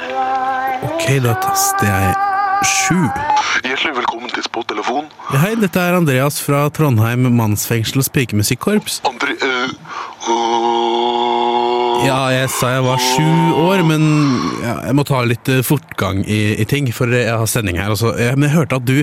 Ok, 0.92 1.06
da 1.28 1.36
taster 1.44 1.92
jeg 1.92 2.16
sju. 2.72 3.02
Hjertelig 3.66 3.96
velkommen 4.00 4.32
til 4.32 4.44
spåtelefon. 4.46 5.12
Hei, 5.36 5.54
dette 5.60 5.84
er 5.84 6.00
Andreas 6.00 6.40
fra 6.44 6.68
Trondheim 6.70 7.28
mannsfengsels 7.36 8.10
pikemusikkorps. 8.10 9.02
Andre 9.04 9.36
Uh, 9.36 10.32
øh, 10.32 11.25
Ja, 12.04 12.20
jeg 12.34 12.50
sa 12.54 12.74
jeg 12.76 12.84
var 12.86 13.02
sju 13.02 13.56
år, 13.64 13.84
men 13.88 14.06
ja, 14.64 14.76
jeg 14.90 14.98
må 14.98 15.06
ta 15.08 15.24
litt 15.28 15.50
eh, 15.52 15.64
fortgang 15.66 16.24
i, 16.28 16.42
i 16.60 16.68
ting, 16.70 16.92
for 16.94 17.12
jeg 17.14 17.32
har 17.32 17.50
sending 17.50 17.80
her. 17.80 17.94
Altså. 17.96 18.14
Jeg, 18.20 18.36
men 18.38 18.50
jeg 18.50 18.58
hørte 18.58 18.82
at 18.82 18.88
du 18.88 18.98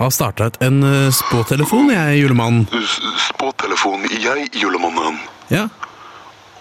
har 0.00 0.10
startet 0.14 0.58
en 0.64 0.82
eh, 0.88 1.12
spåtelefon, 1.14 1.92
jeg, 1.94 2.20
julemann. 2.24 2.64
Spåtelefon. 3.28 4.08
Jeg, 4.16 4.48
julemannen. 4.58 5.20
Ja, 5.52 5.68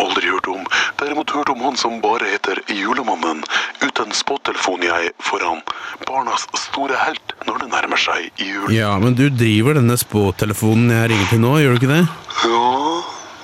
Aldri 0.02 0.28
hørt 0.28 0.48
om. 0.50 0.64
Derimot 1.00 1.32
hørt 1.32 1.50
om 1.50 1.62
han 1.62 1.78
som 1.78 2.00
bare 2.02 2.26
heter 2.32 2.60
Julemannen. 2.68 3.44
Uten 3.86 4.12
spåtelefon 4.12 4.82
jeg 4.84 5.12
foran. 5.22 5.62
Barnas 6.08 6.48
store 6.58 6.98
helt 6.98 7.36
når 7.48 7.62
det 7.64 7.70
nærmer 7.72 8.02
seg 8.02 8.42
jul. 8.42 8.72
ja, 8.74 8.92
men 9.00 9.16
du 9.16 9.28
driver 9.30 9.78
denne 9.78 9.96
spåtelefonen 10.00 10.92
jeg 10.92 11.12
ringer 11.14 11.30
til 11.30 11.44
nå, 11.44 11.54
gjør 11.62 11.76
du 11.76 11.82
ikke 11.82 11.94
det? 11.94 12.02
Ja, 12.44 12.64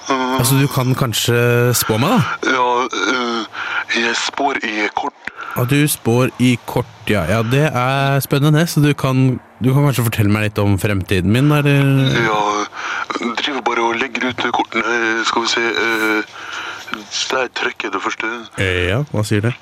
Altså, 0.10 0.56
du 0.60 0.68
kan 0.72 0.96
kanskje 0.98 1.38
spå 1.78 1.98
meg, 2.02 2.16
da? 2.16 2.54
ja 2.54 2.68
øh, 3.14 3.46
jeg 4.00 4.16
spår 4.18 4.60
i 4.66 4.88
kort. 4.96 5.14
At 5.60 5.70
du 5.70 5.88
spår 5.90 6.30
i 6.40 6.54
kort, 6.70 6.90
ja. 7.10 7.24
Ja, 7.30 7.42
det 7.44 7.66
er 7.74 8.20
spennende, 8.24 8.66
så 8.68 8.82
du 8.82 8.94
kan, 8.94 9.40
du 9.64 9.72
kan 9.74 9.86
kanskje 9.90 10.06
fortelle 10.08 10.32
meg 10.34 10.48
litt 10.48 10.62
om 10.62 10.78
fremtiden 10.82 11.32
min, 11.34 11.52
eller? 11.52 11.90
Ja, 12.26 12.42
driver 13.42 13.62
bare 13.66 13.86
og 13.90 13.98
legger 14.02 14.30
ut 14.30 14.46
kortene. 14.54 15.24
Skal 15.26 15.46
vi 15.46 15.48
se 15.56 15.62
øh, 15.62 16.24
Der 17.32 17.48
trekker 17.54 17.90
jeg 17.90 17.94
det 17.94 18.02
første. 18.02 18.30
Eh, 18.58 18.88
Ja, 18.90 19.04
hva 19.12 19.24
sier 19.28 19.42
det? 19.46 19.54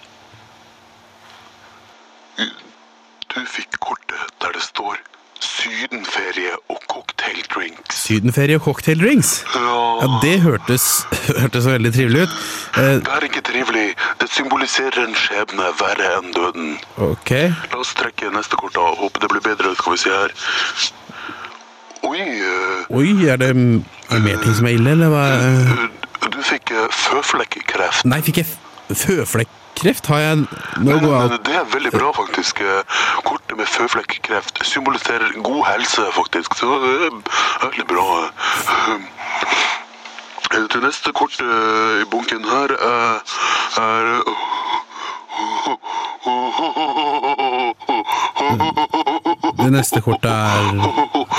Du 3.28 3.42
fikk 3.46 3.76
kortet 3.84 4.32
der 4.42 4.54
det 4.56 4.64
står 4.64 4.98
Sydenferie 5.43 6.54
og 6.69 6.80
cocktaildrinks. 6.89 7.95
Sydenferie 8.08 8.56
og 8.58 8.63
cocktaildrinks? 8.65 9.32
Ja, 9.56 9.76
ja, 10.02 10.08
det 10.23 10.36
hørtes, 10.41 10.86
hørtes 11.41 11.67
veldig 11.67 11.91
trivelig 11.93 12.21
ut. 12.28 12.36
Eh, 12.78 12.84
Det 13.04 13.13
er 13.17 13.28
ikke 13.30 13.41
trivelig. 13.41 13.88
Det 14.21 14.30
symboliserer 14.34 15.00
en 15.08 15.15
skjebne 15.15 15.67
verre 15.82 16.10
enn 16.19 16.32
døden. 16.36 16.71
ok. 16.97 17.32
La 17.73 17.82
oss 17.82 17.93
trekke 17.97 18.32
neste 18.34 18.56
kort, 18.60 18.73
da. 18.78 18.88
Håper 19.02 19.26
det 19.26 19.30
blir 19.36 19.45
bedre. 19.50 19.76
Skal 19.80 19.93
vi 19.97 19.97
se 20.06 20.10
her. 20.15 20.34
Oi, 22.08 22.21
øh, 22.21 22.97
Oi, 22.97 23.10
er 23.28 23.36
det, 23.41 23.50
er 23.50 24.13
det 24.15 24.23
mer 24.23 24.38
ting 24.43 24.56
som 24.56 24.65
er 24.69 24.76
ille, 24.78 24.91
eller 24.95 25.10
hva? 25.12 25.23
Du, 26.21 26.30
du 26.38 26.41
fikk 26.45 26.71
øh, 26.71 26.88
føflekkreft. 26.93 28.06
Nei, 28.08 28.21
fikk 28.26 28.38
jeg 28.43 28.47
f- 28.47 28.95
føflekkreft? 29.78 30.08
Har 30.08 30.20
jeg 30.20 30.38
Nå 30.82 31.00
går 31.00 31.30
men 31.30 31.40
det 31.46 31.56
er 31.56 31.66
veldig 31.74 31.92
bra, 31.92 32.12
faktisk. 32.13 32.62
Eh, 32.62 32.84
Kortet 33.24 33.58
med 33.58 33.66
føflekkreft 33.68 34.66
symboliserer 34.66 35.32
god 35.44 35.66
helse, 35.66 36.02
faktisk. 36.13 36.56
Så 36.58 36.66
det 36.82 36.94
er 37.08 37.70
veldig 37.70 37.88
bra. 37.88 38.06
Eh, 40.54 40.68
Til 40.72 40.82
neste 40.82 41.12
kort 41.13 41.36
eh, 41.42 42.02
i 42.02 42.06
bunken 42.10 42.44
her 42.48 42.72
eh, 42.72 43.20
er 43.78 44.24
Det 49.58 49.72
neste 49.74 50.02
kortet 50.02 50.32
er, 50.32 50.72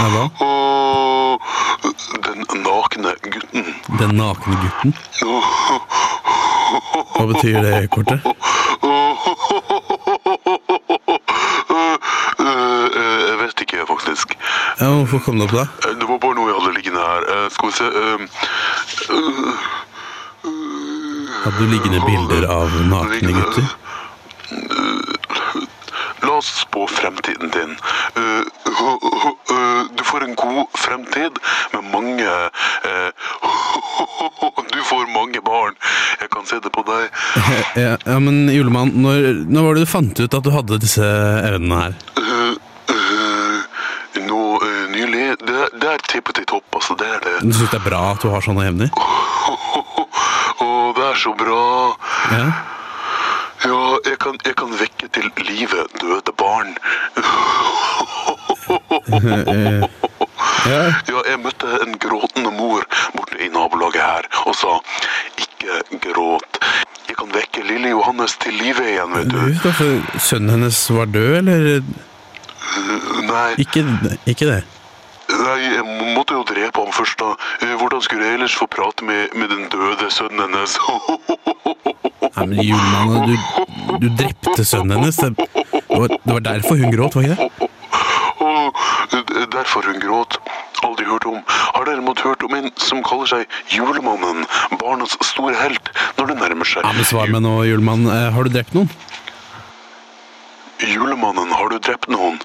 er 0.04 0.10
hva? 0.12 0.24
Den 2.26 2.44
nakne 2.62 3.14
gutten. 3.32 3.64
Den 3.98 4.14
nakne 4.18 4.56
gutten? 4.62 4.94
Hva 6.68 7.24
betyr 7.32 7.60
det 7.64 7.74
kortet? 7.94 8.20
Eh, 12.38 12.86
Jeg 13.28 13.36
vet 13.40 13.60
ikke, 13.64 13.86
faktisk. 13.88 14.26
Ja, 14.80 14.86
Hvorfor 14.92 15.18
kom 15.24 15.38
det 15.38 15.44
opp 15.48 15.52
da? 15.56 15.62
Eh, 15.88 15.94
Det 15.98 16.06
var 16.08 16.18
bare 16.22 16.34
noe 16.38 16.48
jeg 16.50 16.56
hadde 16.60 16.74
liggende 16.76 17.00
her. 17.00 17.22
Eh, 17.34 17.48
Skal 17.50 17.68
vi 17.68 17.72
se 17.72 17.84
Hadde 21.44 21.58
du 21.58 21.64
liggende 21.70 22.00
bilder 22.06 22.44
av 22.50 22.68
nakne 22.90 23.32
gutter? 23.32 23.64
La 26.26 26.32
oss 26.38 26.48
spå 26.64 26.86
fremtiden 26.90 27.50
din. 27.54 27.72
Du 29.96 30.02
får 30.04 30.20
en 30.26 30.34
god 30.34 30.66
fremtid 30.76 31.32
med 31.72 31.82
mange 31.92 32.28
barn. 35.58 35.76
Jeg 36.22 36.30
kan 36.34 36.46
se 36.48 36.60
det 36.62 36.72
på 36.74 36.84
deg. 36.88 37.10
Ja, 37.82 37.96
ja 38.04 38.18
men 38.22 38.48
julemann, 38.52 38.94
når, 39.02 39.44
når 39.48 39.66
var 39.66 39.76
det 39.76 39.84
du 39.84 39.90
fant 39.90 40.20
ut 40.20 40.34
at 40.38 40.46
du 40.46 40.50
hadde 40.54 40.80
disse 40.82 41.04
evnene 41.48 41.82
her? 41.82 41.92
Uh, 42.18 42.54
uh, 42.92 43.58
Nå 44.28 44.40
uh, 44.62 44.84
nylig 44.92 45.38
Det, 45.44 45.58
er 45.92 46.02
tippet 46.10 46.42
i 46.42 46.46
topp, 46.48 46.66
altså. 46.80 46.96
Det 46.98 47.08
er 47.08 47.20
det. 47.26 47.36
Du 47.44 47.52
syns 47.52 47.70
det 47.70 47.80
er 47.80 47.86
bra 47.86 48.02
at 48.14 48.24
du 48.24 48.30
har 48.32 48.44
sånne 48.44 48.66
evner? 48.70 48.90
Å, 50.58 50.66
det 50.96 51.06
er 51.12 51.22
så 51.22 51.34
bra. 51.38 51.62
Ja. 52.34 52.48
Ja, 53.66 53.78
jeg 54.06 54.18
kan, 54.22 54.38
jeg 54.46 54.54
kan 54.58 54.70
vekke 54.78 55.08
til 55.14 55.26
live 55.48 55.86
døde 55.98 56.34
barn. 56.38 56.76
Ja. 60.66 60.80
Ja, 61.08 61.22
jeg 61.30 61.38
møtte 61.44 61.68
en 61.84 61.94
gråtende 62.02 62.50
mor 62.56 62.84
borte 63.14 63.38
i 63.44 63.48
nabolaget 63.52 64.02
her 64.02 64.28
og 64.46 64.56
sa 64.58 64.78
ikke 65.38 65.78
gråt. 66.08 66.58
Jeg 67.08 67.16
kan 67.16 67.30
vekke 67.32 67.62
lille 67.68 67.92
Johannes 67.94 68.34
til 68.42 68.52
live 68.58 68.84
igjen, 68.84 69.14
vet 69.16 69.30
du. 69.32 69.38
Da, 69.64 69.72
for 69.72 70.18
sønnen 70.20 70.56
hennes 70.58 70.80
var 70.92 71.08
død, 71.14 71.38
eller? 71.40 71.80
Nei, 73.28 73.46
Ikke, 73.64 73.84
ikke 74.28 74.48
det. 74.50 74.58
Nei, 75.28 75.56
jeg 75.74 75.84
måtte 76.16 76.36
jo 76.36 76.44
drepe 76.48 76.80
ham 76.84 76.92
først, 76.92 77.18
da. 77.20 77.32
Eh, 77.64 77.74
Hvordan 77.80 78.00
skulle 78.04 78.24
jeg 78.24 78.38
ellers 78.38 78.54
få 78.56 78.66
prate 78.72 79.04
med, 79.04 79.34
med 79.36 79.50
den 79.52 79.66
døde 79.72 80.08
sønnen 80.12 80.40
hennes? 80.46 80.76
Nei, 82.36 82.46
men 82.46 82.60
julemann, 82.64 83.28
du, 83.28 83.34
du 84.04 84.08
drepte 84.20 84.64
sønnen 84.64 84.98
hennes. 84.98 85.16
Det, 85.20 85.48
var, 85.88 86.08
det 86.12 86.32
var 86.32 86.44
derfor 86.48 86.80
hun 86.80 86.92
gråt, 86.94 87.16
var 87.18 87.28
ikke 87.28 87.36
det? 87.36 87.67
Og 88.40 88.74
derfor 89.52 89.86
hun 89.88 89.98
gråt. 90.02 90.38
Aldri 90.86 91.04
hørt 91.08 91.24
om. 91.26 91.40
Har 91.48 91.84
derimot 91.88 92.20
hørt 92.22 92.44
om 92.46 92.54
en 92.54 92.68
som 92.78 93.00
kaller 93.02 93.26
seg 93.26 93.56
Julemannen, 93.74 94.44
barnas 94.78 95.16
store 95.26 95.56
helt, 95.58 95.90
når 96.18 96.30
det 96.32 96.36
nærmer 96.38 96.68
seg. 96.70 96.84
Ja, 96.86 96.92
men 96.94 97.08
Svar 97.08 97.32
meg 97.34 97.42
nå, 97.42 97.56
julemann. 97.66 98.06
Eh, 98.06 98.28
Har 98.36 98.46
du 98.46 98.52
drept 98.54 98.76
noen? 98.78 98.90
Julemannen, 100.78 101.50
har 101.50 101.68
du 101.72 101.78
drept 101.82 102.06
noen? 102.12 102.38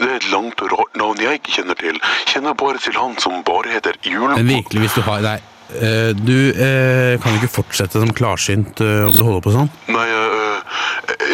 Det 0.00 0.08
er 0.08 0.16
et 0.16 0.30
langt 0.32 0.62
og 0.64 0.72
rart 0.72 0.96
navn 0.98 1.20
jeg 1.20 1.38
ikke 1.42 1.52
kjenner 1.58 1.76
til. 1.78 1.98
Kjenner 2.32 2.56
bare 2.58 2.80
til 2.82 2.96
han 2.96 3.12
som 3.22 3.42
bare 3.46 3.68
heter 3.76 3.98
Men 4.00 4.12
Julemannen. 4.14 4.48
virkelig, 4.48 4.80
hvis 4.86 4.96
du 4.96 5.02
har 5.06 5.20
Nei. 5.20 5.36
eh, 5.76 6.12
Du 6.16 6.34
eh, 6.56 7.18
kan 7.22 7.36
ikke 7.36 7.52
fortsette 7.52 8.00
som 8.00 8.10
klarsynt 8.16 8.80
om 8.80 9.12
du 9.12 9.22
holder 9.22 9.44
på 9.44 9.52
sånn. 9.54 9.68
Nei, 9.92 10.08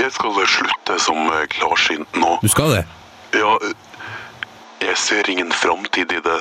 jeg 0.02 0.10
skal 0.12 0.34
slutte 0.46 0.98
som 1.00 1.30
klarsynt 1.54 2.18
nå. 2.18 2.38
Du 2.42 2.48
skal 2.48 2.74
det? 2.74 2.84
Ja, 3.34 3.58
eh, 3.62 3.74
jeg 4.86 4.96
ser 4.96 5.30
ingen 5.30 5.52
framtid 5.52 6.12
i 6.12 6.20
det. 6.24 6.40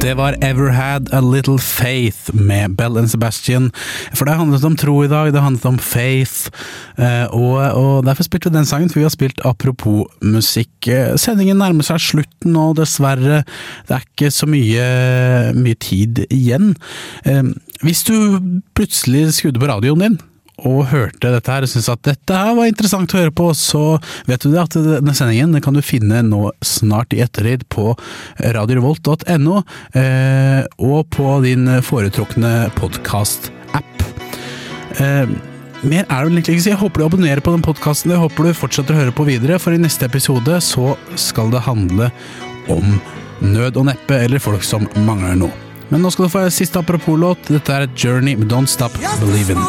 Det 0.00 0.14
var 0.14 0.36
Ever 0.44 0.70
Had 0.70 1.08
A 1.14 1.20
Little 1.20 1.58
Faith 1.58 2.30
med 2.34 2.76
Bell 2.76 2.98
and 2.98 3.10
Sebastian. 3.10 3.70
For 4.14 4.28
det 4.28 4.36
handlet 4.38 4.64
om 4.68 4.76
tro 4.78 4.98
i 5.04 5.08
dag, 5.10 5.32
det 5.34 5.40
handlet 5.42 5.64
om 5.66 5.78
faith. 5.82 6.50
eh, 6.98 7.24
Og, 7.32 7.56
og 7.74 8.04
derfor 8.06 8.22
spilte 8.26 8.50
vi 8.50 8.56
den 8.58 8.68
sangen, 8.68 8.90
for 8.92 9.00
vi 9.00 9.06
har 9.06 9.14
spilt 9.14 9.40
apropos 9.44 10.06
musikk. 10.22 10.70
Eh, 10.88 11.16
Sendingen 11.18 11.58
nærmer 11.58 11.86
seg 11.86 11.98
slutten 12.04 12.54
nå, 12.54 12.68
dessverre. 12.78 13.42
Det 13.88 13.96
er 13.96 14.04
ikke 14.06 14.30
så 14.30 14.46
mye, 14.50 14.86
mye 15.56 15.78
tid 15.82 16.22
igjen. 16.30 16.74
Hvis 17.84 18.06
du 18.08 18.14
plutselig 18.76 19.28
skrudde 19.36 19.60
på 19.60 19.68
radioen 19.68 20.02
din, 20.04 20.18
og 20.64 20.86
hørte 20.88 21.28
dette 21.34 21.52
her 21.52 21.66
og 21.66 21.68
syntes 21.68 21.90
at 21.92 22.04
dette 22.06 22.36
her 22.36 22.54
var 22.56 22.70
interessant 22.70 23.12
å 23.12 23.18
høre 23.20 23.34
på, 23.36 23.50
så 23.56 23.98
vet 24.28 24.40
du 24.40 24.54
det 24.54 24.62
at 24.62 24.76
denne 24.76 25.12
sendingen 25.16 25.58
kan 25.64 25.76
du 25.76 25.82
finne 25.84 26.22
nå 26.24 26.48
snart 26.64 27.12
i 27.12 27.20
ettertid 27.24 27.66
på 27.72 27.90
radiorevolt.no 28.40 29.58
eh, 30.00 30.62
og 30.80 31.10
på 31.12 31.34
din 31.44 31.68
foretrukne 31.84 32.54
podkast-app. 32.78 34.06
Eh, 34.96 35.36
mer 35.84 36.08
er 36.08 36.08
det 36.08 36.24
vel 36.24 36.38
egentlig 36.38 36.56
ikke 36.56 36.62
å 36.62 36.66
si. 36.70 36.72
Jeg 36.72 36.80
håper 36.80 37.02
du 37.02 37.06
abonnerer 37.10 37.44
på 37.44 37.52
den 37.52 37.66
podkasten. 37.66 38.16
Jeg 38.16 38.24
håper 38.24 38.48
du 38.48 38.56
fortsetter 38.56 38.96
å 38.96 39.02
høre 39.02 39.16
på 39.16 39.28
videre, 39.28 39.60
for 39.60 39.76
i 39.76 39.82
neste 39.82 40.08
episode 40.08 40.56
så 40.64 40.96
skal 41.20 41.52
det 41.52 41.66
handle 41.68 42.08
om 42.72 42.96
nød 43.44 43.76
og 43.76 43.90
neppe, 43.92 44.24
eller 44.24 44.40
folk 44.40 44.64
som 44.64 44.88
mangler 45.04 45.36
noe. 45.44 45.65
Men 45.88 46.02
nå 46.02 46.10
skal 46.10 46.26
du 46.26 46.30
få 46.32 46.42
siste 46.50 46.78
apropos-låt. 46.78 47.46
Dette 47.48 47.72
er 47.72 47.86
Journey 47.96 48.34
med 48.36 48.50
Don't 48.52 48.66
Stop 48.66 48.92
Believin'. 49.20 49.60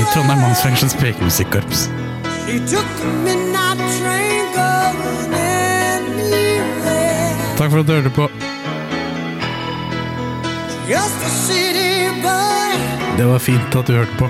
I 0.00 0.04
Trondheim 0.12 0.40
mannsfengsels 0.40 0.94
pekemusikkorps. 0.94 1.88
Takk 7.56 7.70
for 7.70 7.80
at 7.80 7.86
du 7.86 7.92
hørte 7.92 8.10
på. 8.10 8.28
Det 13.18 13.26
var 13.28 13.38
fint 13.38 13.76
at 13.76 13.86
du 13.86 13.92
hørte 13.92 14.16
på. 14.18 14.28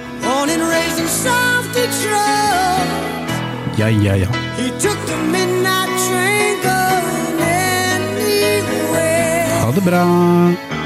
Ja, 3.79 3.89
ja, 3.89 4.15
ja. 4.17 4.27
Det 9.75 9.81
bra. 9.83 10.80